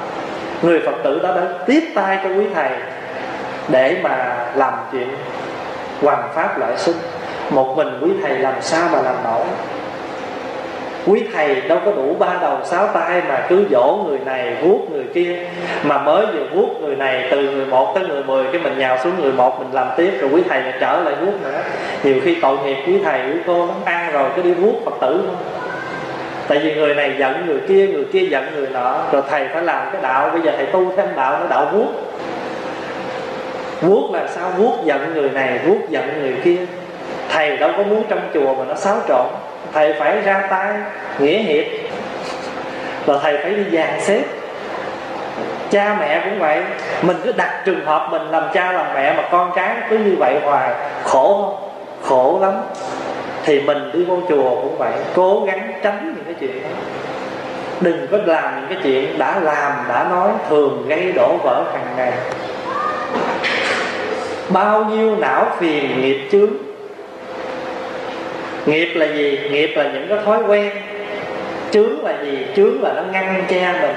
[0.61, 2.69] người phật tử đó đã tiếp tay cho quý thầy
[3.69, 5.07] để mà làm chuyện
[6.01, 6.95] hoàn pháp lợi sinh.
[7.49, 9.45] Một mình quý thầy làm sao mà làm nổi?
[11.07, 14.91] Quý thầy đâu có đủ ba đầu sáu tay mà cứ dỗ người này, vuốt
[14.91, 15.39] người kia,
[15.84, 18.97] mà mới vừa vuốt người này từ người một tới người mười, cái mình nhào
[19.03, 21.61] xuống người một, mình làm tiếp, rồi quý thầy lại trở lại vuốt nữa.
[22.03, 25.24] Nhiều khi tội nghiệp quý thầy, quý cô ăn rồi cứ đi vuốt phật tử
[25.28, 25.61] không
[26.51, 28.97] tại vì người này giận, người kia người kia giận, người nọ.
[29.11, 30.29] Rồi thầy phải làm cái đạo.
[30.33, 31.87] Bây giờ thầy tu thêm đạo nó đạo vuốt.
[33.81, 34.51] Vuốt là sao?
[34.57, 36.65] Vuốt giận người này, vuốt giận người kia.
[37.29, 39.25] Thầy đâu có muốn trong chùa mà nó xáo trộn.
[39.73, 40.73] Thầy phải ra tay,
[41.19, 41.65] nghĩa hiệp.
[43.07, 44.21] Rồi thầy phải đi dàn xếp.
[45.69, 46.61] Cha mẹ cũng vậy.
[47.01, 50.15] Mình cứ đặt trường hợp mình làm cha làm mẹ mà con cái cứ như
[50.19, 50.69] vậy hoài.
[51.03, 51.69] Khổ không?
[52.03, 52.53] Khổ lắm
[53.43, 56.69] thì mình đi vô chùa cũng vậy, cố gắng tránh những cái chuyện đó.
[57.81, 61.93] Đừng có làm những cái chuyện đã làm, đã nói, thường gây đổ vỡ hàng
[61.97, 62.13] ngày.
[64.49, 66.49] Bao nhiêu não phiền nghiệp chướng.
[68.65, 69.39] Nghiệp là gì?
[69.51, 70.71] Nghiệp là những cái thói quen.
[71.71, 72.45] Chướng là gì?
[72.55, 73.95] Chướng là nó ngăn che mình.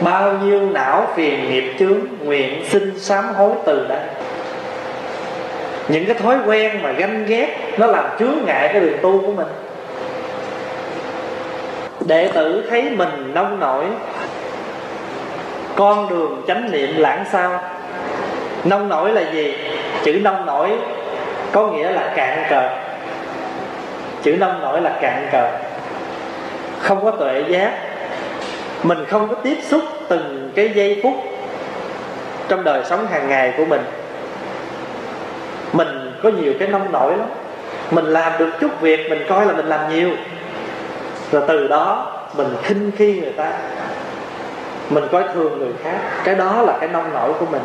[0.00, 4.00] Bao nhiêu não phiền nghiệp chướng, nguyện xin sám hối từ đây
[5.88, 9.32] những cái thói quen mà ganh ghét, nó làm chướng ngại cái đường tu của
[9.32, 9.46] mình.
[12.06, 13.84] Đệ tử thấy mình nông nổi,
[15.76, 17.60] con đường chánh niệm lãng sao?
[18.64, 19.54] Nông nổi là gì?
[20.04, 20.70] Chữ nông nổi
[21.52, 22.68] có nghĩa là cạn cờ.
[24.22, 25.50] Chữ nông nổi là cạn cờ.
[26.80, 27.72] Không có tuệ giác.
[28.82, 31.14] Mình không có tiếp xúc từng cái giây phút
[32.48, 33.82] trong đời sống hàng ngày của mình
[35.72, 37.28] mình có nhiều cái nông nổi lắm.
[37.90, 40.10] Mình làm được chút việc, mình coi là mình làm nhiều.
[41.32, 43.52] Rồi từ đó, mình khinh khi người ta.
[44.90, 45.98] Mình coi thường người khác.
[46.24, 47.62] Cái đó là cái nông nổi của mình.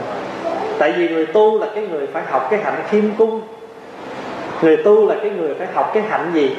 [0.80, 3.42] Tại vì người tu là cái người phải học cái hạnh khiêm cung.
[4.62, 6.56] Người tu là cái người phải học cái hạnh gì?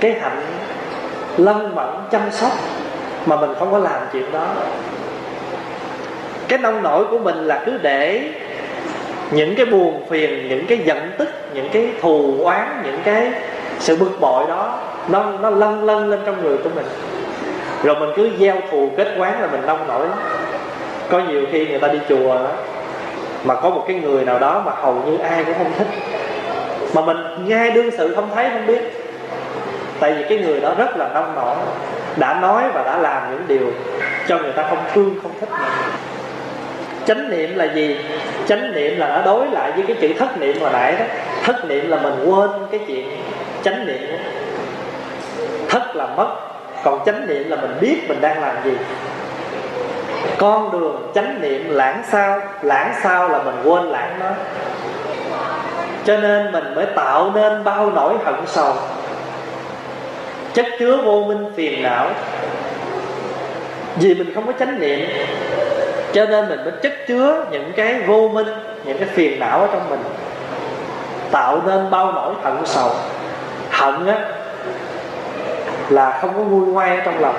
[0.00, 0.42] Cái hạnh
[1.36, 2.52] lân mẫn chăm sóc.
[3.26, 4.46] Mà mình không có làm chuyện đó.
[6.48, 8.30] Cái nông nổi của mình là cứ để
[9.30, 13.32] những cái buồn phiền những cái giận tức những cái thù oán những cái
[13.78, 16.86] sự bực bội đó nó nó lân lân lên trong người của mình.
[17.82, 20.06] Rồi mình cứ gieo thù kết quán là mình nông nổi
[21.10, 22.50] có nhiều khi người ta đi chùa đó,
[23.44, 25.86] mà có một cái người nào đó mà hầu như ai cũng không thích.
[26.94, 28.80] Mà mình ngay đương sự không thấy không biết.
[30.00, 31.56] Tại vì cái người đó rất là nông nổi
[32.16, 33.72] đã nói và đã làm những điều
[34.28, 35.70] cho người ta không thương không thích mình
[37.06, 37.96] chánh niệm là gì?
[38.48, 41.04] Chánh niệm là nó đối lại với cái chữ thất niệm hồi nãy đó.
[41.44, 43.08] Thất niệm là mình quên cái chuyện
[43.62, 44.10] chánh niệm.
[44.10, 44.16] Đó.
[45.68, 46.28] thất là mất,
[46.84, 48.72] còn chánh niệm là mình biết mình đang làm gì.
[50.38, 54.30] Con đường chánh niệm lãng sao lãng sao là mình quên lãng nó.
[56.04, 58.74] Cho nên mình mới tạo nên bao nỗi hận sầu.
[60.54, 62.10] Chất chứa vô minh phiền não.
[63.96, 65.08] Vì mình không có chánh niệm
[66.16, 68.46] cho nên mình mới chất chứa những cái vô minh
[68.84, 70.00] những cái phiền não ở trong mình.
[71.30, 72.90] Tạo nên bao nỗi hận sầu.
[73.70, 74.18] Hận á
[75.88, 77.36] là không có vui ngoai ở trong lòng.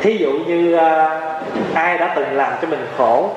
[0.00, 1.20] Thí dụ như à,
[1.74, 3.30] ai đã từng làm cho mình khổ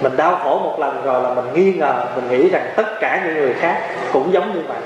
[0.00, 3.22] mình đau khổ một lần rồi là mình nghi ngờ mình nghĩ rằng tất cả
[3.24, 3.82] những người khác
[4.12, 4.78] cũng giống như vậy.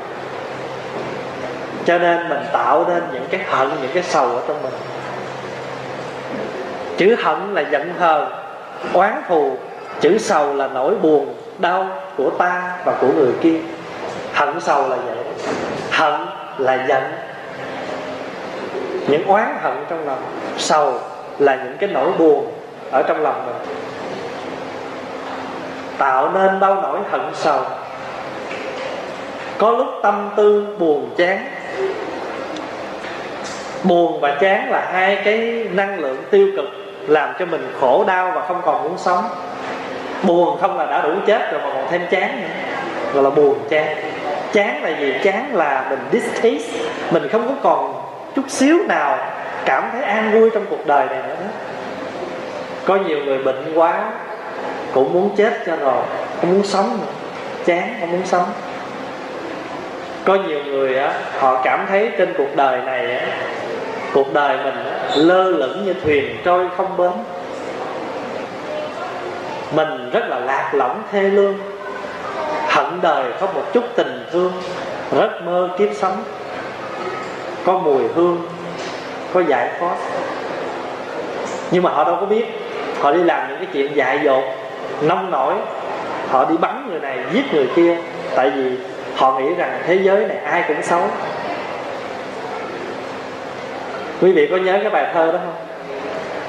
[1.84, 4.72] Cho nên mình tạo nên những cái hận những cái sầu ở trong mình
[7.03, 8.28] chữ hận là giận hờn,
[8.92, 9.57] oán thù,
[10.00, 13.59] chữ sầu là nỗi buồn, đau của ta và của người kia.
[14.34, 15.16] Hận sầu là vậy,
[15.90, 16.20] hận
[16.59, 17.03] là giận.
[19.09, 20.22] Những oán hận trong lòng,
[20.59, 20.94] sầu
[21.38, 22.53] là những cái nỗi buồn
[22.90, 23.76] ở trong lòng mình.
[25.98, 27.61] Tạo nên bao nỗi hận sầu.
[29.59, 31.46] Có lúc tâm tư buồn chán.
[33.82, 38.32] Buồn và chán là hai cái năng lượng tiêu cực làm cho mình khổ đau
[38.34, 39.24] và không còn muốn sống.
[40.22, 42.48] Buồn không là đã đủ chết rồi mà còn thêm chán nữa.
[43.14, 43.96] Gọi là buồn, chán.
[44.53, 45.14] Chán là gì?
[45.24, 46.78] Chán là mình distaste.
[47.11, 47.94] Mình không có còn
[48.36, 49.18] chút xíu nào
[49.64, 51.36] cảm thấy an vui trong cuộc đời này nữa.
[52.86, 54.11] Có nhiều người bệnh quá,
[54.94, 56.03] cũng muốn chết cho rồi,
[56.40, 57.07] không muốn sống nữa.
[57.64, 58.46] Chán, không muốn sống.
[60.24, 63.26] Có nhiều người á, họ cảm thấy trên cuộc đời này á
[64.12, 64.74] cuộc đời mình
[65.14, 67.10] lơ lửng như thuyền trôi không bến.
[69.76, 71.54] Mình rất là lạc lõng thê lương.
[72.68, 74.52] Hận đời có một chút tình thương,
[75.16, 76.24] rất mơ kiếp sống.
[77.64, 78.46] Có mùi hương,
[79.34, 79.96] có giải thoát.
[81.70, 82.44] Nhưng mà họ đâu có biết,
[83.00, 84.44] họ đi làm những cái chuyện dại dột,
[85.02, 85.54] nông nổi.
[86.30, 87.96] Họ đi bắn người này, giết người kia.
[88.36, 88.76] Tại vì
[89.16, 91.02] họ nghĩ rằng thế giới này ai cũng xấu
[94.22, 95.54] quý vị có nhớ cái bài thơ đó không?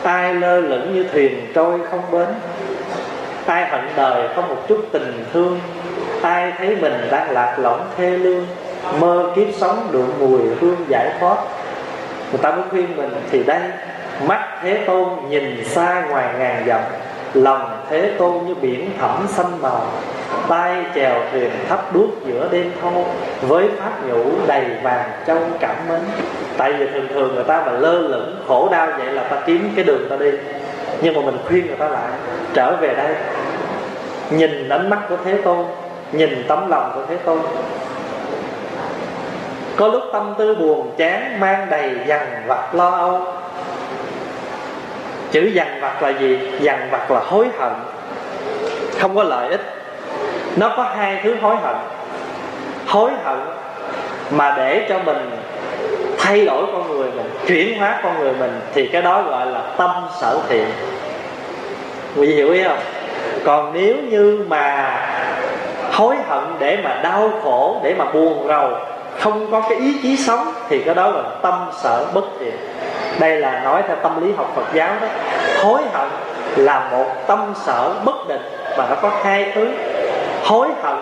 [0.04, 2.28] Ai lơ lửng như thuyền trôi không bến,
[3.46, 5.60] ai hận đời không một chút tình thương,
[6.22, 8.46] ai thấy mình đang lạc lõng thê lương,
[9.00, 11.38] mơ kiếp sống đượm mùi hương giải thoát.
[12.32, 13.62] Người ta mới khuyên mình thì đây,
[14.28, 16.82] mắt thế tôn nhìn xa ngoài ngàn dặm
[17.34, 19.86] lòng thế tôn như biển thẳm xanh màu,
[20.50, 23.06] tay chèo thuyền thắp đuốc giữa đêm thâu,
[23.42, 26.00] với pháp nhũ đầy vàng châu cảm mến.
[26.58, 29.72] Tại vì thường thường người ta mà lơ lửng, khổ đau vậy là ta kiếm
[29.76, 30.32] cái đường ta đi.
[31.02, 32.10] Nhưng mà mình khuyên người ta lại,
[32.54, 33.16] trở về đây.
[34.30, 35.66] Nhìn ánh mắt của thế tôn,
[36.12, 37.40] nhìn tấm lòng của thế tôn.
[39.76, 43.22] Có lúc tâm tư buồn chán, mang đầy dằn vặt lo âu
[45.34, 46.40] chữ dằn vặt là gì?
[46.60, 47.72] Dằn vặt là hối hận.
[49.00, 49.62] Không có lợi ích.
[50.56, 51.76] Nó có hai thứ hối hận.
[52.88, 53.40] Hối hận
[54.32, 55.30] mà để cho mình
[56.18, 59.62] thay đổi con người mình, chuyển hóa con người mình, thì cái đó gọi là
[59.78, 59.90] tâm
[60.22, 60.66] sở thiện.
[62.16, 62.80] Quý vị hiểu ý không?
[63.46, 64.98] Còn nếu như mà
[65.92, 68.70] hối hận để mà đau khổ, để mà buồn rầu,
[69.20, 72.56] không có cái ý chí sống, thì cái đó là tâm sở bất thiện
[73.20, 75.08] đây là nói theo tâm lý học Phật giáo đó.
[75.64, 76.08] Hối hận
[76.56, 78.42] là một tâm sở bất định
[78.78, 79.68] và nó có hai thứ.
[80.46, 80.96] Hối hận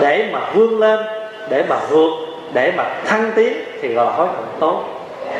[0.00, 1.00] để mà vươn lên,
[1.48, 2.10] để mà vượt,
[2.52, 3.52] để mà thăng tiến
[3.82, 4.84] thì gọi là hối hận tốt.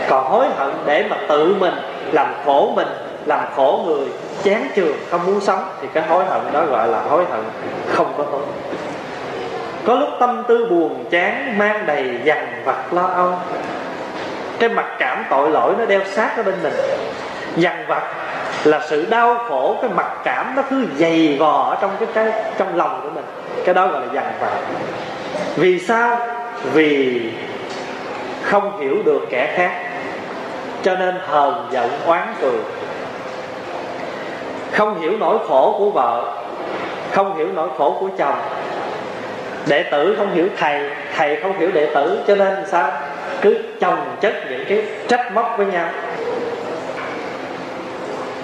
[0.09, 1.75] Còn hối hận để mà tự mình
[2.12, 2.89] làm khổ mình,
[3.27, 4.07] làm khổ người,
[4.43, 7.41] chán trường không muốn sống thì cái hối hận đó gọi là hối hận
[7.89, 8.43] không có tốt.
[9.87, 13.33] Có lúc tâm tư buồn chán, mang đầy dằn vặt lo âu
[14.59, 16.73] cái mặt cảm tội lỗi nó đeo sát ở bên mình.
[17.57, 18.03] Dằn vặt
[18.65, 22.43] là sự đau khổ cái mặt cảm nó cứ dày vò ở trong cái, cái
[22.59, 23.25] trong lòng của mình.
[23.65, 24.51] Cái đó gọi là dằn vặt.
[25.57, 26.19] Vì sao?
[26.73, 27.21] Vì
[28.43, 29.73] không hiểu được kẻ khác.
[30.83, 32.59] Cho nên hờn giận oán cười.
[34.73, 36.35] Không hiểu nỗi khổ của vợ.
[37.13, 38.39] Không hiểu nỗi khổ của chồng.
[39.67, 40.91] Đệ tử không hiểu thầy.
[41.17, 42.25] Thầy không hiểu đệ tử.
[42.27, 42.93] Cho nên sao?
[43.43, 45.89] Cứ chồng chất những cái trách móc với nhau.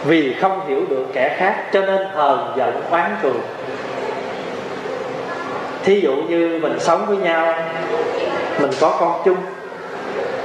[0.05, 3.41] Vì không hiểu được kẻ khác, cho nên hờn giận oán cường
[5.85, 7.55] thí dụ như mình sống với nhau,
[8.61, 9.37] mình có con chung,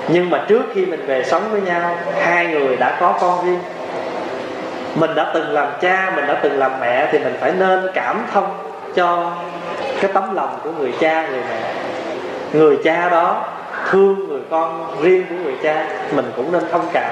[0.08, 3.60] nhưng mà trước khi mình về sống với nhau, hai người đã có con riêng.
[4.96, 8.26] Mình đã từng làm cha, mình đã từng làm mẹ, thì mình phải nên cảm
[8.34, 8.58] thông
[8.96, 9.32] cho
[10.02, 11.72] cái tấm lòng của người cha, người mẹ.
[12.54, 13.46] Người cha đó
[13.90, 17.12] thương con riêng của người cha, mình cũng nên thông cảm.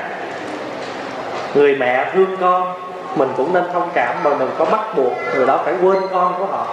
[1.55, 2.73] Người mẹ thương con,
[3.15, 6.33] mình cũng nên thông cảm mà mình có bắt buộc người đó phải quên con
[6.37, 6.67] của họ.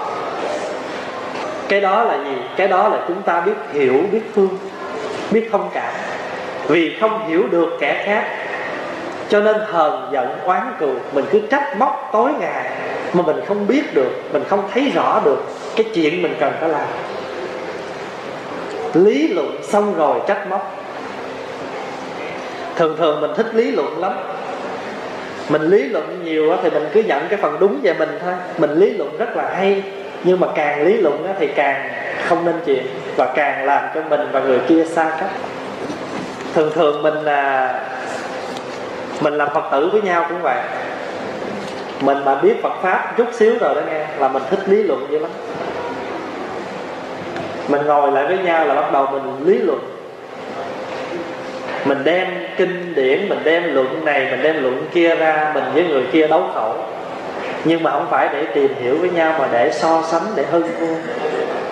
[1.68, 2.36] Cái đó là gì?
[2.56, 4.58] Cái đó là chúng ta biết hiểu, biết thương,
[5.30, 5.92] biết thông cảm.
[6.68, 8.24] Vì không hiểu được kẻ khác,
[9.28, 12.70] cho nên hờn giận, oán cừu, mình cứ trách móc tối ngày
[13.12, 15.42] mà mình không biết được, mình không thấy rõ được
[15.76, 16.86] cái chuyện mình cần phải làm
[18.94, 20.76] lý luận xong rồi trách móc.
[22.76, 24.12] Thường thường mình thích lý luận lắm.
[25.48, 28.34] Mình lý luận nhiều thì mình cứ nhận cái phần đúng về mình thôi.
[28.58, 29.82] Mình lý luận rất là hay,
[30.24, 31.90] nhưng mà càng lý luận thì càng
[32.28, 32.86] không nên chuyện
[33.16, 35.30] và càng làm cho mình và người kia xa cách.
[36.54, 37.74] Thường thường mình là
[39.20, 40.58] mình làm phật tử với nhau cũng vậy.
[42.00, 45.06] Mình mà biết phật pháp chút xíu rồi đó nghe, là mình thích lý luận
[45.10, 45.30] dữ lắm
[47.68, 49.78] mình ngồi lại với nhau là bắt đầu mình lý luận.
[51.84, 55.84] Mình đem kinh điển, mình đem luận này, mình đem luận kia ra, mình với
[55.84, 56.74] người kia đấu khẩu.
[57.64, 60.62] Nhưng mà không phải để tìm hiểu với nhau, mà để so sánh, để hơn
[60.80, 60.94] thua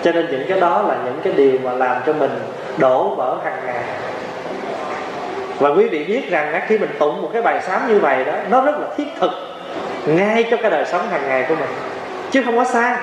[0.03, 2.31] cho nên những cái đó là những cái điều mà làm cho mình
[2.77, 3.83] đổ vỡ hàng ngày.
[5.59, 8.33] Và quý vị biết rằng khi mình tụng một cái bài sám như vậy đó,
[8.49, 9.31] nó rất là thiết thực,
[10.05, 11.69] ngay cho cái đời sống hàng ngày của mình,
[12.31, 12.97] chứ không có xa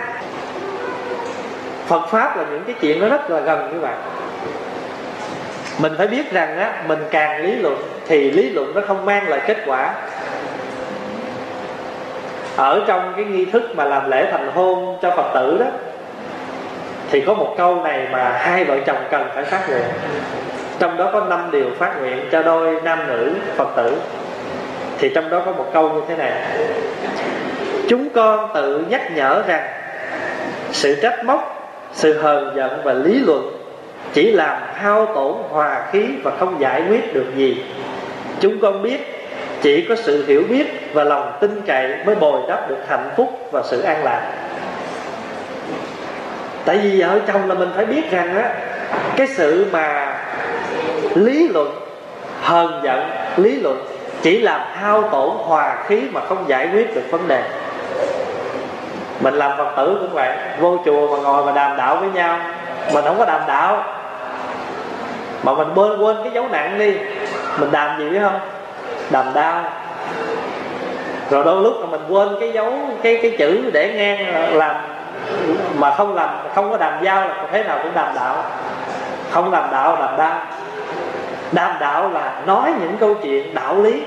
[1.91, 3.97] Phật pháp là những cái chuyện nó rất là gần như bạn.
[5.79, 7.77] mình phải biết rằng á, mình càng lý luận
[8.07, 9.95] thì lý luận nó không mang lại kết quả.
[12.57, 15.67] Ở trong cái nghi thức mà làm lễ thành hôn cho phật tử đó,
[17.11, 19.85] thì có một câu này mà hai vợ chồng cần phải phát nguyện.
[20.79, 23.97] Trong đó có năm điều phát nguyện cho đôi nam nữ phật tử.
[24.99, 26.33] Thì trong đó có một câu như thế này.
[27.89, 29.69] Chúng con tự nhắc nhở rằng,
[30.73, 31.60] sự trách móc
[31.93, 33.57] sự hờn giận và lý luận
[34.13, 37.65] chỉ làm hao tổn hòa khí và không giải quyết được gì.
[38.41, 39.29] Chúng con biết,
[39.63, 43.49] chỉ có sự hiểu biết và lòng tin cậy mới bồi đắp được hạnh phúc
[43.53, 44.33] và sự an lạc.
[46.65, 48.55] Tại vì ở trong là mình phải biết rằng á,
[49.17, 50.19] cái sự mà
[51.15, 51.75] lý luận,
[52.43, 53.87] hờn giận, lý luận
[54.23, 57.43] chỉ làm hao tổn hòa khí mà không giải quyết được vấn đề
[59.21, 62.39] mình làm phật tử cũng vậy, vô chùa mà ngồi mà đàm đạo với nhau.
[62.95, 63.85] Mình không có đàm đạo,
[65.43, 66.95] mà mình quên quên cái dấu nặng đi.
[67.59, 68.41] Mình đàm gì biết không?
[69.11, 69.63] Đàm đau.
[71.31, 74.77] Rồi đôi lúc là mình quên cái dấu, cái cái chữ để ngang làm,
[75.75, 78.45] mà không làm, không có đàm giao là thế nào cũng đàm đạo.
[79.31, 80.35] Không làm đạo, đàm đau.
[81.53, 84.03] Đàm đạo là nói những câu chuyện đạo lý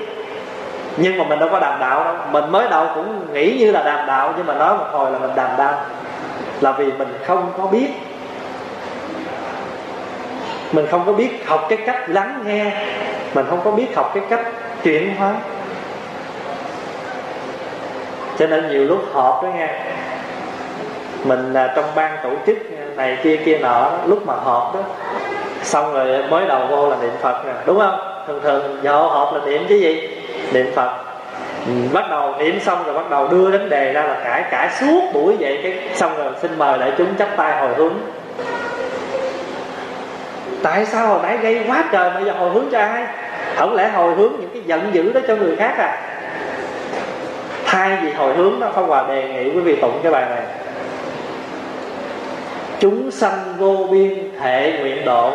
[0.96, 2.14] nhưng mà mình đâu có đàm đạo đâu.
[2.30, 5.18] Mình mới đầu cũng nghĩ như là đàm đạo, nhưng mà nói một hồi là
[5.18, 5.74] mình đàm đạo.
[6.60, 7.88] Là vì mình không có biết.
[10.72, 12.72] Mình không có biết học cái cách lắng nghe.
[13.34, 14.46] Mình không có biết học cái cách
[14.82, 15.32] chuyển hóa.
[18.38, 19.68] Cho nên nhiều lúc họp đó nghe
[21.24, 22.58] mình là trong ban tổ chức
[22.96, 24.80] này kia kia nọ, lúc mà họp đó,
[25.62, 28.24] xong rồi mới đầu vô là niệm phật nè, đúng không?
[28.26, 30.08] Thường thường, giờ họp là niệm chứ gì?
[30.52, 30.90] Niệm phật.
[31.66, 34.68] Ừ, bắt đầu niệm xong rồi bắt đầu đưa đến đề ra là cãi cãi
[34.80, 37.94] suốt buổi vậy cái xong rồi xin mời đại chúng chắp tay hồi hướng.
[40.62, 43.04] Tại sao hồi nãy gây quá trời mà giờ hồi hướng cho ai?
[43.56, 45.98] Không lẽ hồi hướng những cái giận dữ đó cho người khác à?
[47.64, 50.42] Thay vì hồi hướng đó không hòa đề nghị quý vị tụng cái bài này.
[52.80, 55.30] Chúng sanh vô biên thể nguyện độ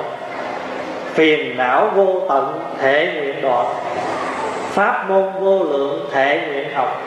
[1.13, 3.65] phiền não vô tận thể nguyện độ
[4.69, 7.01] pháp môn vô lượng thể nguyện học,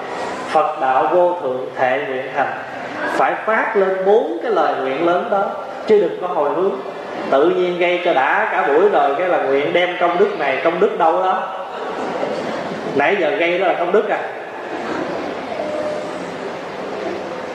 [0.48, 2.52] phật đạo vô thượng thể nguyện hành.
[3.12, 5.44] Phải phát lên bốn cái lời nguyện lớn đó,
[5.86, 6.72] chứ đừng có hồi hướng.
[7.30, 10.60] Tự nhiên gây cho đã cả buổi rồi, cái là nguyện đem công đức này,
[10.64, 11.48] công đức đâu đó.
[12.94, 14.18] Nãy giờ gây đó là công đức à.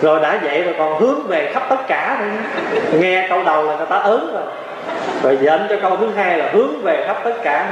[0.01, 2.59] Rồi đã vậy rồi còn hướng về khắp tất cả nữa.
[2.99, 4.43] Nghe câu đầu là người ta ớn rồi.
[5.23, 7.67] Rồi dẫn cho câu thứ hai là hướng về khắp tất cả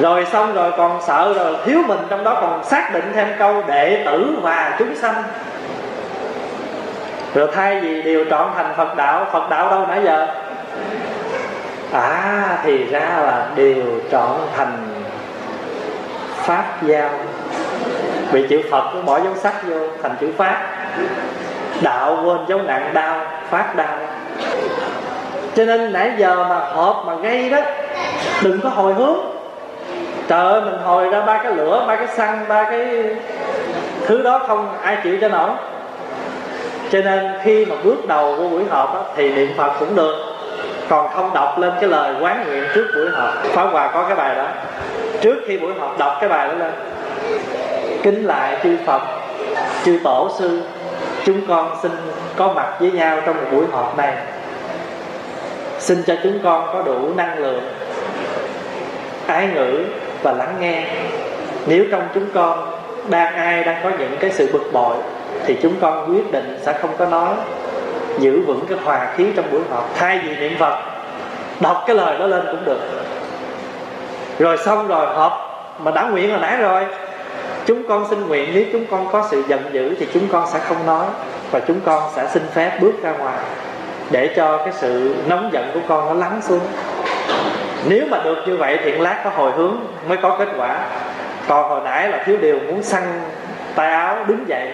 [0.00, 3.62] rồi xong rồi còn sợ rồi, thiếu mình trong đó còn xác định thêm câu
[3.66, 5.22] đệ tử và chúng sanh.
[7.34, 10.26] Rồi thay vì điều trọn thành phật đạo phật đạo đâu nãy giờ?
[11.92, 14.72] À thì ra là điều trọn thành
[16.34, 17.10] pháp giao.
[18.32, 20.62] Bị chữ phật nó bỏ dấu sắc vô, thành chữ pháp.
[21.82, 23.98] Đạo quên dấu nặng đau phát đau.
[25.54, 27.58] Cho nên nãy giờ mà họp mà gây đó,
[28.42, 29.39] đừng có hồi hướng
[30.30, 33.04] trời ơi mình hồi ra ba cái lửa ba cái xăng ba cái
[34.06, 35.50] thứ đó không ai chịu cho nổi.
[36.90, 40.16] Cho nên khi mà bước đầu của buổi họp đó, thì niệm phật cũng được.
[40.88, 43.34] Còn không đọc lên cái lời quán nguyện trước buổi họp.
[43.44, 44.46] Pháp Hòa có cái bài đó.
[45.20, 46.72] Trước khi buổi họp đọc cái bài đó lên.
[48.02, 49.02] Kính lại chư Phật
[49.84, 50.62] Chư Tổ Sư
[51.24, 51.92] Chúng con xin
[52.36, 54.16] có mặt với nhau trong một buổi họp này.
[55.78, 57.62] Xin cho chúng con có đủ năng lượng
[59.26, 59.84] Ái ngữ
[60.22, 60.84] và lắng nghe.
[61.66, 62.70] Nếu trong chúng con
[63.08, 64.96] đang ai đang có những cái sự bực bội,
[65.46, 67.34] Thì chúng con quyết định sẽ không có nói.
[68.18, 69.90] Giữ vững cái hòa khí trong buổi họp.
[69.94, 70.78] Thay vì niệm Phật,
[71.60, 72.80] Đọc cái lời đó lên cũng được.
[74.38, 75.32] Rồi xong rồi, họp
[75.78, 76.84] Mà đã nguyện hồi nãy rồi.
[77.66, 80.58] Chúng con xin nguyện, nếu chúng con có sự giận dữ Thì chúng con sẽ
[80.58, 81.06] không nói
[81.50, 83.38] Và chúng con sẽ xin phép bước ra ngoài
[84.10, 86.60] Để cho cái sự nóng giận của con nó lắng xuống.
[87.88, 89.76] Nếu mà được như vậy thì lát có hồi hướng
[90.08, 90.76] mới có kết quả.
[91.48, 93.02] Còn hồi nãy là thiếu điều muốn săn
[93.74, 94.68] tay áo đứng dậy.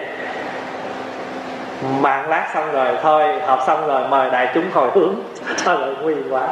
[2.01, 5.15] Mạng lát xong rồi, thôi học xong rồi, mời đại chúng hồi hướng.
[5.57, 6.47] Sao lại nguy quá.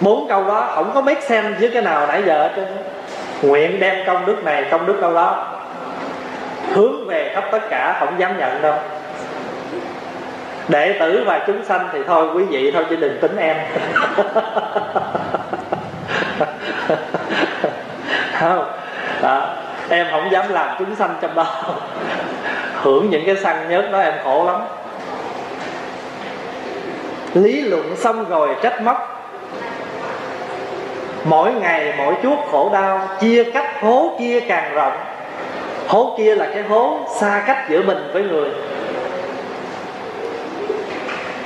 [0.00, 2.66] Bốn câu đó không có make sense với cái nào nãy giờ hết
[3.42, 5.46] nguyện đem công đức này, công đức câu đó.
[6.72, 8.74] Hướng về khắp tất cả, không dám nhận đâu
[10.68, 13.56] đệ tử và chúng sanh thì thôi, quý vị thôi chứ đừng tính em.
[18.40, 18.70] Không
[19.22, 19.54] đó.
[19.88, 21.46] em không dám làm chúng sanh trong đó.
[22.82, 24.60] Hưởng những cái săn nhớt đó em khổ lắm.
[27.34, 29.10] Lý luận xong rồi trách móc.
[31.24, 34.96] Mỗi ngày, mỗi chút khổ đau, chia cách hố kia càng rộng.
[35.88, 38.50] Hố kia là cái hố xa cách giữa mình với người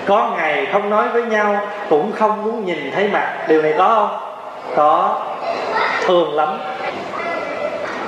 [0.09, 3.33] có ngày không nói với nhau, cũng không muốn nhìn thấy mặt.
[3.49, 4.21] Điều này có không?
[4.77, 5.23] Có.
[6.07, 6.59] Thường lắm.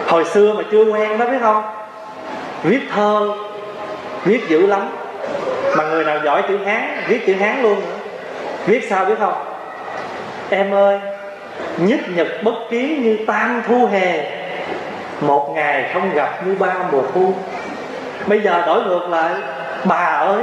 [0.08, 1.62] Hồi xưa mà chưa quen đó, biết không?
[2.62, 3.28] Viết thơ,
[4.24, 4.88] viết dữ lắm.
[5.76, 7.96] Mà người nào giỏi chữ hán, viết chữ hán luôn nữa.
[8.66, 9.34] Viết sao biết không?
[10.50, 11.00] Em ơi,
[11.76, 14.24] nhất nhật bất kiến như tam thu hè.
[15.20, 17.34] Một ngày không gặp như ba mùa thu.
[18.26, 19.34] Bây giờ đổi ngược lại.
[19.84, 20.42] Bà ơi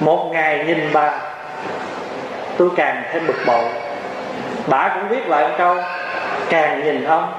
[0.00, 1.12] một ngày nhìn bà,
[2.56, 3.64] tôi càng thêm bực bội.
[4.66, 5.76] Bà cũng viết lại một câu,
[6.48, 7.32] càng nhìn ông.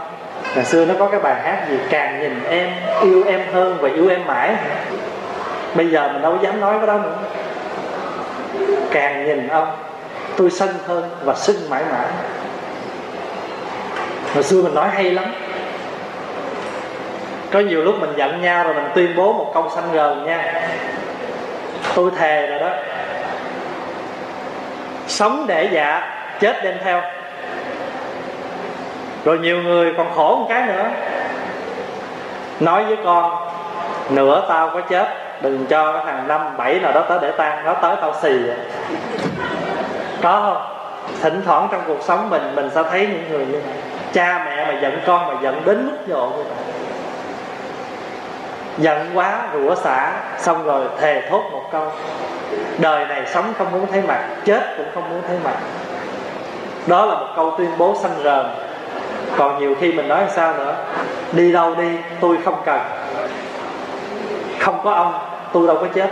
[0.55, 2.69] Ngày xưa nó có cái bài hát gì, càng nhìn em,
[3.01, 4.55] yêu em hơn và yêu em mãi.
[5.75, 7.17] Bây giờ mình đâu dám nói cái đó nữa.
[8.91, 9.71] Càng nhìn ông,
[10.37, 12.05] tôi sân hơn và sưng mãi mãi.
[14.33, 15.25] Hồi xưa mình nói hay lắm.
[17.51, 20.67] Có nhiều lúc mình giận nhau rồi mình tuyên bố một câu xanh gờn nha
[21.95, 22.69] tôi thề rồi đó.
[25.07, 27.01] Sống để dạ chết đem theo.
[29.25, 30.89] Rồi nhiều người còn khổ một cái nữa.
[32.59, 33.49] Nói với con,
[34.09, 35.07] nửa tao có chết,
[35.41, 38.37] đừng cho cái thằng năm bảy nào đó tới để tan, nó tới tao xì
[38.37, 38.57] vậy.
[40.21, 40.73] có không?
[41.21, 43.73] Thỉnh thoảng trong cuộc sống mình mình sẽ thấy những người như vậy.
[44.13, 46.53] Cha mẹ mà giận con mà giận đến mức độ như vậy
[48.77, 50.13] giận quá, rủa xả.
[50.37, 51.91] Xong rồi thề thốt một câu.
[52.77, 55.55] Đời này sống không muốn thấy mặt, chết cũng không muốn thấy mặt.
[56.87, 58.45] Đó là một câu tuyên bố xanh rờn
[59.37, 60.75] còn nhiều khi mình nói sao nữa?
[61.31, 61.89] Đi đâu đi,
[62.21, 62.81] tôi không cần.
[64.59, 65.19] Không có ông,
[65.53, 66.09] tôi đâu có chết.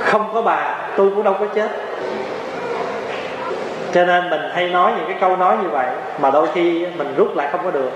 [0.00, 1.70] Không có bà, tôi cũng đâu có chết.
[3.94, 5.86] Cho nên mình hay nói những cái câu nói như vậy,
[6.20, 7.90] mà đôi khi mình rút lại không có được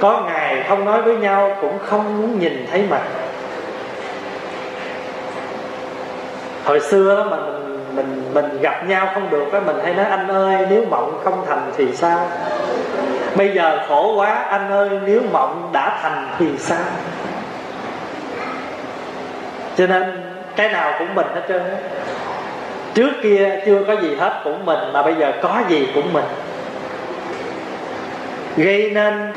[0.00, 3.02] có ngày không nói với nhau cũng không muốn nhìn thấy mặt.
[6.64, 10.04] Hồi xưa đó mà mình mình mình gặp nhau không được á, mình hay nói,
[10.04, 12.28] anh ơi, nếu mộng không thành thì sao?
[13.34, 16.84] Bây giờ khổ quá, anh ơi, nếu mộng đã thành thì sao?
[19.76, 20.22] Cho nên
[20.56, 21.62] cái nào cũng mình hết trơn
[22.94, 26.24] trước kia chưa có gì hết cũng mình, mà bây giờ có gì cũng mình.
[28.56, 29.32] Gây nên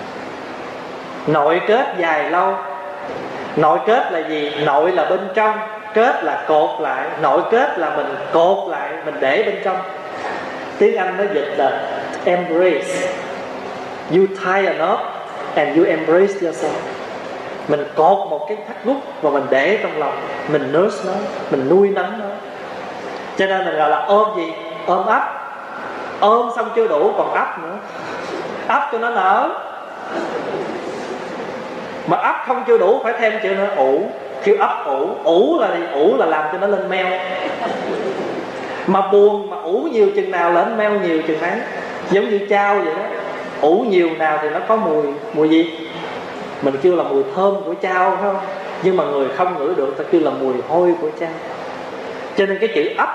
[1.27, 2.55] nội kết dài lâu.
[3.55, 4.51] Nội kết là gì?
[4.65, 5.59] Nội là bên trong,
[5.93, 7.07] kết là cột lại.
[7.21, 9.77] Nội kết là mình cột lại, mình để bên trong.
[10.77, 11.81] Tiếng anh nó dịch là
[12.25, 13.09] embrace.
[14.11, 14.99] You tie a knot
[15.55, 16.79] and you embrace yourself.
[17.67, 20.21] Mình cột một cái thắt nút và mình để trong lòng.
[20.47, 21.13] Mình nurse nó,
[21.51, 22.25] mình nuôi nấng nó.
[23.37, 24.53] Cho nên mình gọi là ôm gì?
[24.85, 25.23] Ôm ấp.
[26.19, 27.75] Ôm xong chưa đủ còn ấp nữa.
[28.67, 29.49] Ấp cho nó nở
[32.07, 34.01] mà ấp không chưa đủ, phải thêm chữ nữa, ủ.
[34.43, 35.83] Kêu ấp ủ ủ là gì?
[35.93, 37.07] Ủ là làm cho nó lên meo.
[38.87, 41.51] Mà buồn, mà ủ nhiều chừng nào lên meo nhiều chừng ấy.
[42.11, 43.03] Giống như trao vậy đó.
[43.61, 45.89] Ủ nhiều nào thì nó có mùi mùi gì?
[46.61, 48.37] Mình kêu là mùi thơm của trao, phải không?
[48.83, 51.29] Nhưng mà người không ngửi được, ta kêu là mùi hôi của trao.
[52.37, 53.09] Cho nên cái chữ ấp,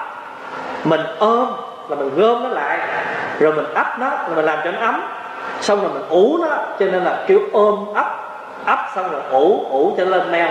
[0.85, 1.49] mình ôm
[1.89, 2.79] là mình gom nó lại.
[3.39, 5.03] Rồi mình ấp nó là mình làm cho nó ấm.
[5.61, 8.28] Xong rồi mình ủ nó, cho nên là kêu ôm ấp
[8.65, 10.49] ấp xong rồi ủ ủ cho lên meo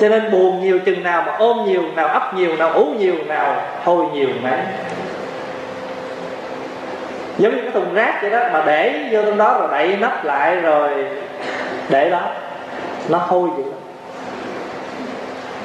[0.00, 3.14] cho nên buồn nhiều chừng nào mà ôm nhiều, nào ấp nhiều, nào ủ nhiều,
[3.26, 4.64] nào thôi nhiều mà.
[7.38, 10.24] Giống như cái thùng rác vậy đó, mà để vô trong đó rồi đậy nắp
[10.24, 10.90] lại rồi
[11.88, 12.20] để đó.
[13.08, 13.78] Nó hôi vậy đó.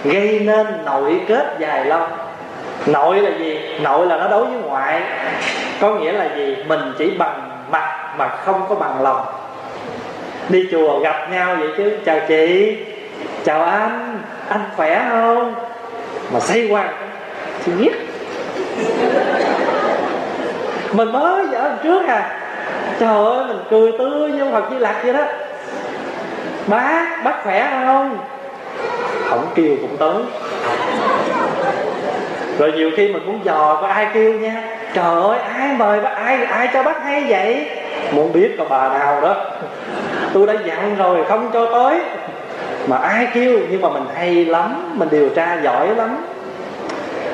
[0.03, 2.07] Gây nên nội kết dài lâu.
[2.85, 3.59] Nội là gì?
[3.81, 5.01] Nội là nó đối với ngoại.
[5.81, 6.57] Có nghĩa là gì?
[6.67, 9.25] Mình chỉ bằng mặt mà không có bằng lòng
[10.51, 11.91] đi chùa gặp nhau vậy chứ.
[12.05, 12.77] Chào chị.
[13.45, 14.19] Chào anh.
[14.49, 15.55] Anh khỏe không?
[16.33, 16.89] Mà say qua
[17.65, 17.91] thì biết.
[20.93, 22.39] Mình mới vợ hôm trước à.
[22.99, 25.23] Trời ơi, mình cười tươi như phật di lặc vậy đó.
[26.67, 28.17] Bác bác khỏe không?
[29.29, 30.23] Không kêu cũng tới.
[32.59, 34.63] Rồi nhiều khi mình muốn dò có ai kêu nha.
[34.93, 37.69] Trời ơi, ai mời bác ai ai cho bác hay vậy?
[38.11, 39.35] Muốn biết có bà nào đó
[40.33, 41.99] tôi đã dặn rồi, không cho tới.
[42.87, 46.17] Mà ai kêu, nhưng mà mình hay lắm, mình điều tra giỏi lắm.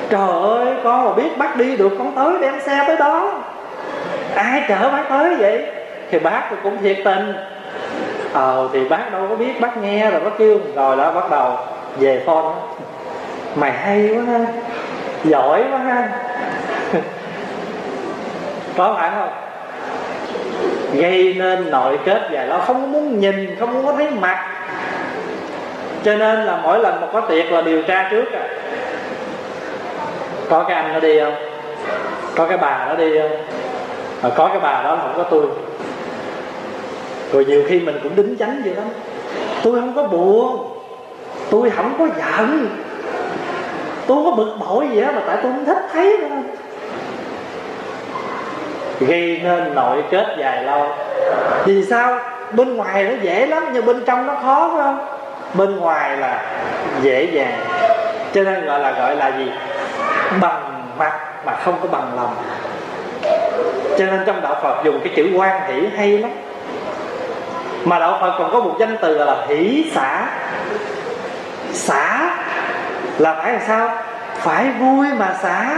[0.09, 3.33] Trời ơi, con mà biết bác đi được, con tới đem xe tới đó.
[4.35, 5.65] Ai chở bác tới vậy?
[6.11, 7.33] Thì bác cũng thiệt tình.
[8.33, 10.59] Ờ thì bác đâu có biết, bác nghe rồi bác kêu.
[10.75, 11.57] Rồi đó, bắt đầu
[11.99, 12.53] về phone.
[13.55, 14.45] Mày hay quá ha,
[15.23, 16.09] giỏi quá ha.
[18.77, 19.46] Có phải không?
[20.93, 24.45] Gây nên nội kết dài lâu không muốn nhìn, không muốn thấy mặt.
[26.03, 28.47] Cho nên là mỗi lần mà có tiệc là điều tra trước à.
[30.49, 31.35] Có cái anh nó đi không?
[32.35, 33.37] Có cái bà nó đi không?
[34.23, 35.45] Mà có cái bà đó không có tôi.
[37.31, 38.85] Rồi nhiều khi mình cũng đính chánh vậy lắm
[39.63, 40.67] tôi không có buồn.
[41.49, 42.69] Tôi không có giận.
[44.07, 46.39] Tôi không có bực bội gì á mà tại tôi không thích thấy thôi
[48.99, 50.87] gây nên nội kết dài lâu.
[51.65, 52.19] Vì sao?
[52.51, 55.07] Bên ngoài nó dễ lắm, nhưng bên trong nó khó, phải không?
[55.53, 56.41] Bên ngoài là
[57.01, 57.59] dễ dàng.
[58.33, 59.51] Cho nên gọi là gọi là gì?
[60.41, 61.13] Bằng mặt
[61.45, 62.35] mà không có bằng lòng.
[63.97, 66.31] Cho nên trong đạo phật dùng cái chữ quan hỷ hay lắm.
[67.85, 70.27] Mà đạo phật còn có một danh từ là hỷ xả.
[71.73, 72.29] Xả
[73.17, 73.89] là phải làm sao?
[74.35, 75.75] Phải vui mà xả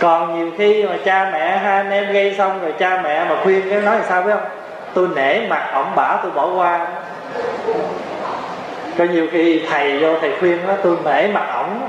[0.00, 3.36] còn nhiều khi mà cha mẹ hai anh em gây xong rồi cha mẹ mà
[3.42, 4.48] khuyên cái nói sao biết không?
[4.94, 6.86] Tôi nể mặt ổng bả tôi bỏ qua.
[8.98, 11.80] Có nhiều khi thầy vô thầy khuyên đó, tôi nể mặt ổng.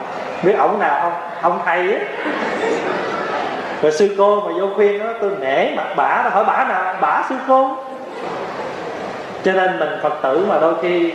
[0.44, 1.14] Biết ổng nào không?
[1.42, 2.00] Ông thầy á.
[3.82, 6.96] Rồi sư cô mà vô khuyên đó, tôi nể mặt bả hỏi bả nào?
[7.02, 7.78] Bả sư cô.
[9.44, 11.14] Cho nên mình phật tử mà đôi khi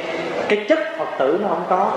[0.49, 1.93] cái chất phật tử nó không có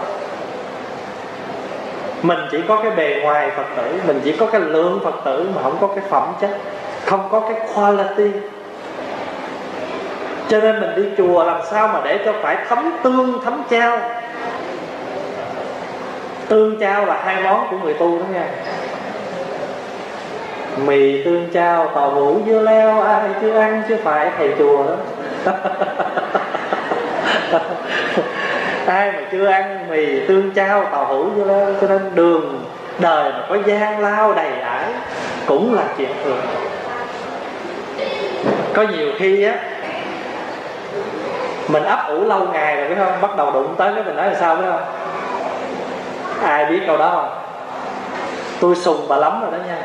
[2.21, 5.49] mình chỉ có cái bề ngoài phật tử, mình chỉ có cái lượng phật tử
[5.55, 6.49] mà không có cái phẩm chất,
[7.05, 8.39] không có cái quality.
[10.49, 13.99] Cho nên mình đi chùa làm sao mà để cho phải thấm tương, thấm trao?
[16.47, 18.47] Tương trao là hai món của người tu đó nha.
[20.85, 24.83] Mì tương trao, tàu hũ dưa leo, ai chưa ăn chứ phải thầy chùa
[25.45, 25.53] đó.
[28.85, 32.65] ai mà chưa ăn mì tương trao tàu hủ cho nên, cho nên đường
[32.99, 34.85] đời mà có gian lao đầy ải
[35.45, 36.41] cũng là chuyện thường.
[38.73, 39.53] Có nhiều khi á
[41.67, 43.21] mình ấp ủ lâu ngày rồi biết không?
[43.21, 44.83] Bắt đầu đụng tới cái mình nói là sao biết không?
[46.43, 47.29] Ai biết câu đó không?
[48.59, 49.77] Tôi sùng bà lắm rồi đó nha.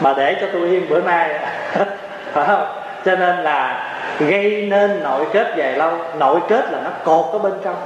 [0.00, 1.40] Bà để cho tôi yên bữa nay.
[2.32, 2.66] Phải không?
[3.04, 3.82] Cho nên là
[4.18, 5.90] gây nên nội kết dài lâu.
[6.18, 7.76] Nội kết là nó cột ở bên trong.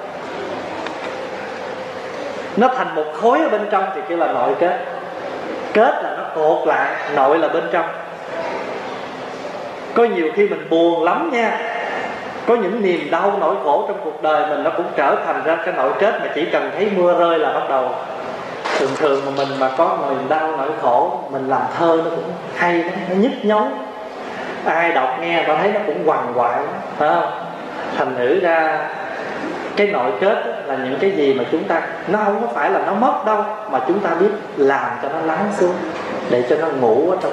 [2.57, 4.78] Nó thành một khối ở bên trong thì kêu là nội kết.
[5.73, 7.86] Kết là nó cột lại, nội là bên trong.
[9.94, 11.59] Có nhiều khi mình buồn lắm nha.
[12.47, 15.57] Có những niềm đau nỗi khổ trong cuộc đời mình nó cũng trở thành ra
[15.65, 17.89] cái nội kết mà chỉ cần thấy mưa rơi là bắt đầu.
[18.78, 22.32] Thường thường mà mình mà có niềm đau nỗi khổ, mình làm thơ nó cũng
[22.57, 23.66] hay lắm, nó nhức nhối
[24.64, 26.60] ai đọc nghe ta thấy nó cũng hoàng hoại,
[26.98, 27.32] phải không?
[27.96, 28.88] Thành thử ra
[29.76, 32.80] cái nội kết là những cái gì mà chúng ta nó không có phải là
[32.86, 35.74] nó mất đâu mà chúng ta biết làm cho nó lắng xuống
[36.30, 37.32] để cho nó ngủ ở trong.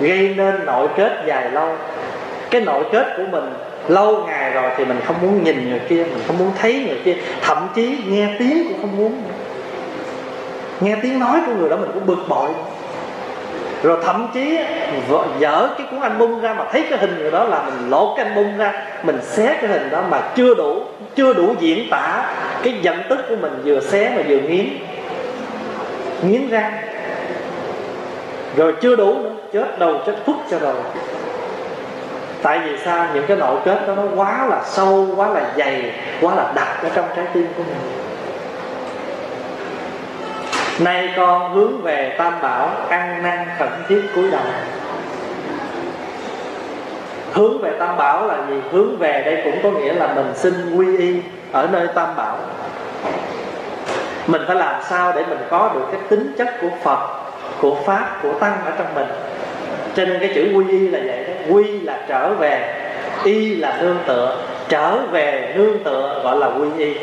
[0.00, 1.76] Gây nên nội kết dài lâu.
[2.50, 3.44] Cái nội kết của mình
[3.88, 7.00] lâu ngày rồi thì mình không muốn nhìn người kia mình không muốn thấy người
[7.04, 9.22] kia thậm chí nghe tiếng cũng không muốn.
[10.80, 12.50] Nghe tiếng nói của người đó mình cũng bực bội
[13.82, 14.58] rồi thậm chí
[15.38, 18.16] dở cái cuốn anh bung ra mà thấy cái hình người đó là mình lột
[18.16, 18.72] cái anh bung ra,
[19.02, 20.82] mình xé cái hình đó mà chưa đủ
[21.14, 24.68] chưa đủ diễn tả cái giận tức của mình vừa xé mà vừa nghiến.
[26.22, 26.72] Nghiến ra.
[28.56, 30.74] Rồi chưa đủ nữa, chết đầu, chết phút cho rồi.
[32.42, 33.06] Tại vì sao?
[33.14, 36.82] Những cái nội kết đó nó quá là sâu, quá là dày, quá là đặc
[36.82, 37.76] ở trong trái tim của mình
[40.84, 44.42] nay con hướng về tam bảo ăn năn khẩn thiết cúi đầu.
[47.32, 48.56] Hướng về tam bảo là gì?
[48.70, 51.14] Hướng về đây cũng có nghĩa là mình xin quy y
[51.52, 52.38] ở nơi tam bảo.
[54.26, 57.08] Mình phải làm sao để mình có được cái tính chất của phật,
[57.60, 59.06] của pháp, của tăng ở trong mình?
[59.94, 61.54] Cho nên cái chữ quy y là vậy đó.
[61.54, 62.74] Quy là trở về,
[63.24, 64.36] y là nương tựa.
[64.68, 66.94] Trở về nương tựa gọi là quy y.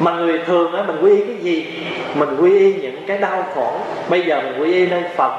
[0.00, 1.86] Mà người thường á, mình quy y cái gì?
[2.14, 3.72] Mình quy y những cái đau khổ.
[4.08, 5.32] Bây giờ mình quy y nơi phật,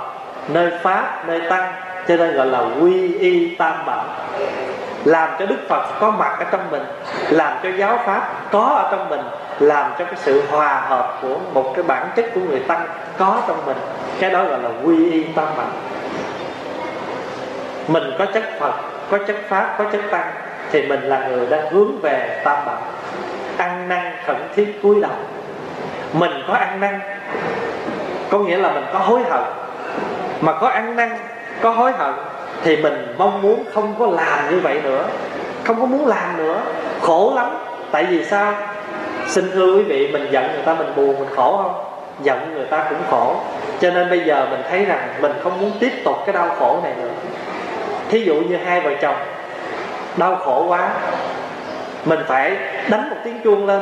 [0.47, 1.73] nơi pháp, nơi tăng.
[2.07, 4.05] Cho nên gọi là quy y tam bảo.
[5.05, 6.83] Làm cho đức phật có mặt ở trong mình,
[7.29, 9.21] làm cho giáo pháp có ở trong mình,
[9.59, 12.87] làm cho cái sự hòa hợp của một cái bản chất của người tăng
[13.17, 13.77] có trong mình.
[14.19, 15.67] Cái đó gọi là quy y tam bảo.
[17.87, 18.73] Mình có chất phật,
[19.11, 20.31] có chất pháp, có chất tăng,
[20.71, 22.81] thì mình là người đang hướng về tam bảo.
[23.57, 25.11] Ăn năn khẩn thiết cúi đầu
[26.13, 26.99] mình có ăn năn.
[28.29, 29.43] Có nghĩa là mình có hối hận.
[30.41, 31.09] Mà có ăn năn,
[31.61, 32.13] có hối hận,
[32.63, 35.03] thì mình mong muốn không có làm như vậy nữa.
[35.63, 36.61] Không có muốn làm nữa.
[37.01, 37.49] Khổ lắm.
[37.91, 38.53] Tại vì sao?
[39.27, 41.83] Xin thưa quý vị, mình giận người ta, mình buồn, mình khổ không?
[42.21, 43.35] Giận người ta cũng khổ.
[43.79, 46.79] Cho nên bây giờ mình thấy rằng mình không muốn tiếp tục cái đau khổ
[46.83, 47.09] này nữa.
[48.09, 49.15] Thí dụ như hai vợ chồng,
[50.17, 50.89] đau khổ quá,
[52.05, 52.57] mình phải
[52.89, 53.81] đánh một tiếng chuông lên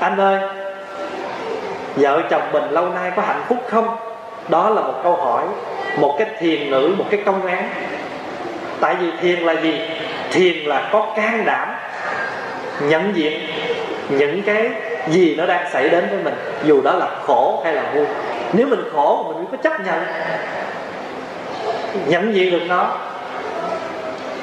[0.00, 0.40] anh ơi
[1.96, 3.96] vợ chồng mình lâu nay có hạnh phúc không?
[4.48, 5.44] Đó là một câu hỏi
[5.98, 7.70] một cái thiền nữ, một cái công án.
[8.80, 9.80] Tại vì thiền là gì?
[10.30, 11.68] Thiền là có can đảm
[12.80, 13.40] nhận diện
[14.08, 14.70] những cái
[15.08, 16.34] gì nó đang xảy đến với mình
[16.64, 18.06] dù đó là khổ hay là vui.
[18.52, 20.02] Nếu mình khổ mình mới có chấp nhận
[22.06, 22.96] nhận diện được nó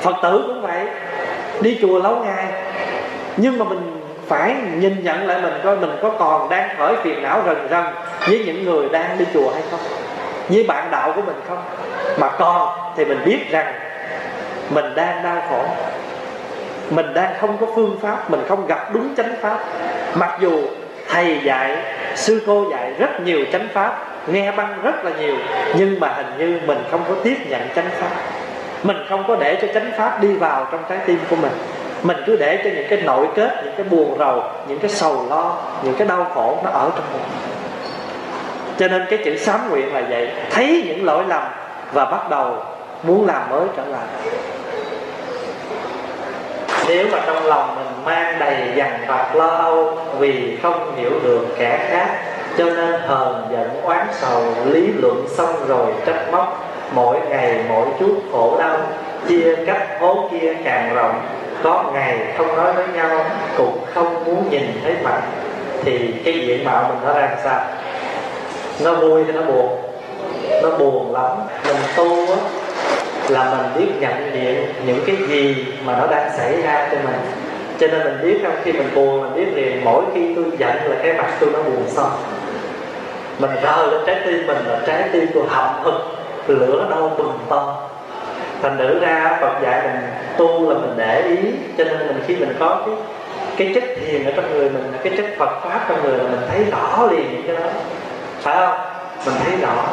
[0.01, 0.85] phật tử cũng vậy
[1.61, 2.45] đi chùa lâu ngày
[3.37, 7.23] nhưng mà mình phải nhìn nhận lại mình coi mình có còn đang khởi phiền
[7.23, 7.83] não rần rần
[8.29, 9.79] với những người đang đi chùa hay không?
[10.49, 11.63] Với bạn đạo của mình không?
[12.17, 13.73] Mà còn thì mình biết rằng
[14.69, 15.63] mình đang đau khổ.
[16.89, 19.59] Mình đang không có phương pháp, mình không gặp đúng chánh pháp.
[20.15, 20.61] Mặc dù
[21.09, 21.77] thầy dạy,
[22.15, 25.35] sư cô dạy rất nhiều chánh pháp, nghe băng rất là nhiều,
[25.77, 28.09] nhưng mà hình như mình không có tiếp nhận chánh pháp.
[28.83, 31.51] Mình không có để cho chánh pháp đi vào trong trái tim của mình
[32.07, 35.25] mình cứ để cho những cái nội kết, những cái buồn rầu, những cái sầu
[35.29, 37.21] lo, những cái đau khổ nó ở trong mình.
[38.77, 40.31] Cho nên cái chữ sám nguyện là vậy.
[40.51, 41.43] Thấy những lỗi lầm
[41.93, 42.57] và bắt đầu
[43.03, 44.07] muốn làm mới trở lại.
[46.87, 51.47] Nếu mà trong lòng mình mang đầy dằn vặt lo âu vì không hiểu được
[51.57, 52.07] kẻ khác,
[52.57, 57.87] cho nên hờn giận, oán sầu, lý luận xong rồi trách móc, mỗi ngày mỗi
[57.99, 58.77] chút khổ đau,
[59.27, 61.21] chia cách hố kia càng rộng
[61.65, 63.25] có ngày không nói với nhau,
[63.57, 65.21] cũng không muốn nhìn thấy mặt,
[65.83, 67.61] thì cái diện mạo mình nó ra sao?
[68.83, 69.81] Nó vui thì nó buồn?
[70.63, 71.31] Nó buồn lắm.
[71.67, 72.37] Mình tu á,
[73.29, 77.19] là mình biết nhận diện những cái gì mà nó đang xảy ra cho mình.
[77.79, 80.75] Cho nên mình biết rằng khi mình buồn, mình biết liền, mỗi khi tôi giận
[80.89, 82.11] là cái mặt tôi nó buồn xong.
[83.39, 85.93] Mình rơi lên trái tim mình là trái tim tôi hậm hực,
[86.47, 87.89] lửa đau bừng to
[88.65, 90.01] thành nữ ra, Phật dạy mình
[90.37, 91.37] tu là mình để ý,
[91.77, 92.95] cho nên mình khi mình có cái
[93.57, 96.41] cái chất thiền ở trong người mình, cái chất Phật pháp trong người là mình
[96.49, 97.69] thấy rõ liền những cái đó.
[98.41, 98.79] Phải không?
[99.25, 99.87] Mình thấy rõ.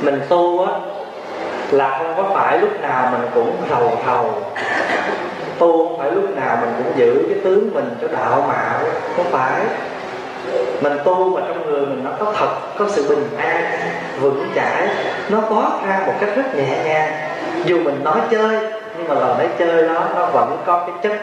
[0.00, 0.72] Mình tu á,
[1.70, 4.42] là không có phải lúc nào mình cũng rầu rầu
[5.58, 8.80] tu không phải lúc nào mình cũng giữ cái tướng mình cho đạo mạo,
[9.16, 9.60] không phải
[10.80, 12.48] mình tu mà trong người mình nó có thật,
[12.78, 13.64] có sự bình an,
[14.20, 14.88] vững chãi,
[15.28, 17.12] nó toát ra một cách rất nhẹ nhàng.
[17.64, 18.58] Dù mình nói chơi,
[18.98, 21.20] nhưng mà lời nói chơi đó, nó vẫn có cái chất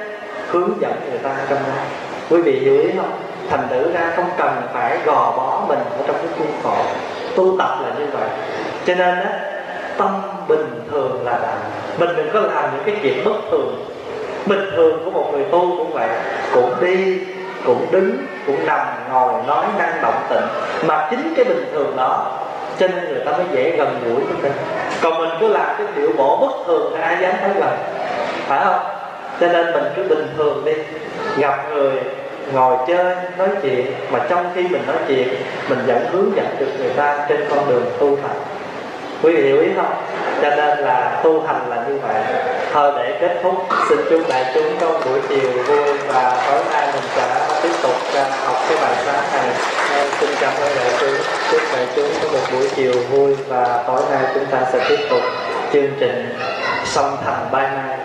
[0.48, 1.82] hướng dẫn người ta trong đó.
[2.30, 3.12] Quý vị hiểu ý không?
[3.50, 6.84] Thành thử ra không cần phải gò bó mình ở trong cái khuôn khổ.
[7.36, 8.30] Tu tập là như vậy.
[8.86, 9.40] Cho nên á,
[9.98, 11.58] tâm bình thường là đạo
[11.98, 13.86] mình đừng có làm những cái chuyện bất thường.
[14.46, 16.10] Bình thường của một người tu cũng vậy.
[16.54, 17.20] Cũng đi
[17.66, 18.18] cũng đứng,
[18.48, 20.48] cũng nằm, ngồi, nói năng động tịnh
[20.88, 22.40] mà chính cái bình thường đó,
[22.80, 24.52] cho nên người ta mới dễ gần gũi với mình.
[25.02, 27.78] Còn mình cứ làm cái điệu bộ bất thường thì ai dám tới gần
[28.48, 28.80] phải không?
[29.40, 30.74] Cho nên mình cứ bình thường đi.
[31.38, 31.94] Gặp người,
[32.54, 33.86] ngồi chơi, nói chuyện.
[34.12, 35.28] Mà trong khi mình nói chuyện,
[35.70, 38.38] mình vẫn hướng dẫn được người ta trên con đường tu hành
[39.24, 39.94] quý vị hiểu ý không?
[40.42, 42.24] Cho nên là tu hành là như vậy.
[42.74, 43.54] Thôi để kết thúc.
[43.90, 47.96] Xin chúc đại chúng có buổi chiều vui và tối nay mình sẽ tiếp tục
[48.46, 49.56] học cái bài sáng này.
[49.90, 51.16] Nên xin cảm ơn đại chúng.
[51.52, 55.08] Chúc đại chúng có một buổi chiều vui và tối nay chúng ta sẽ tiếp
[55.10, 55.22] tục
[55.74, 56.36] chương trình
[56.86, 57.98] song thành bay nay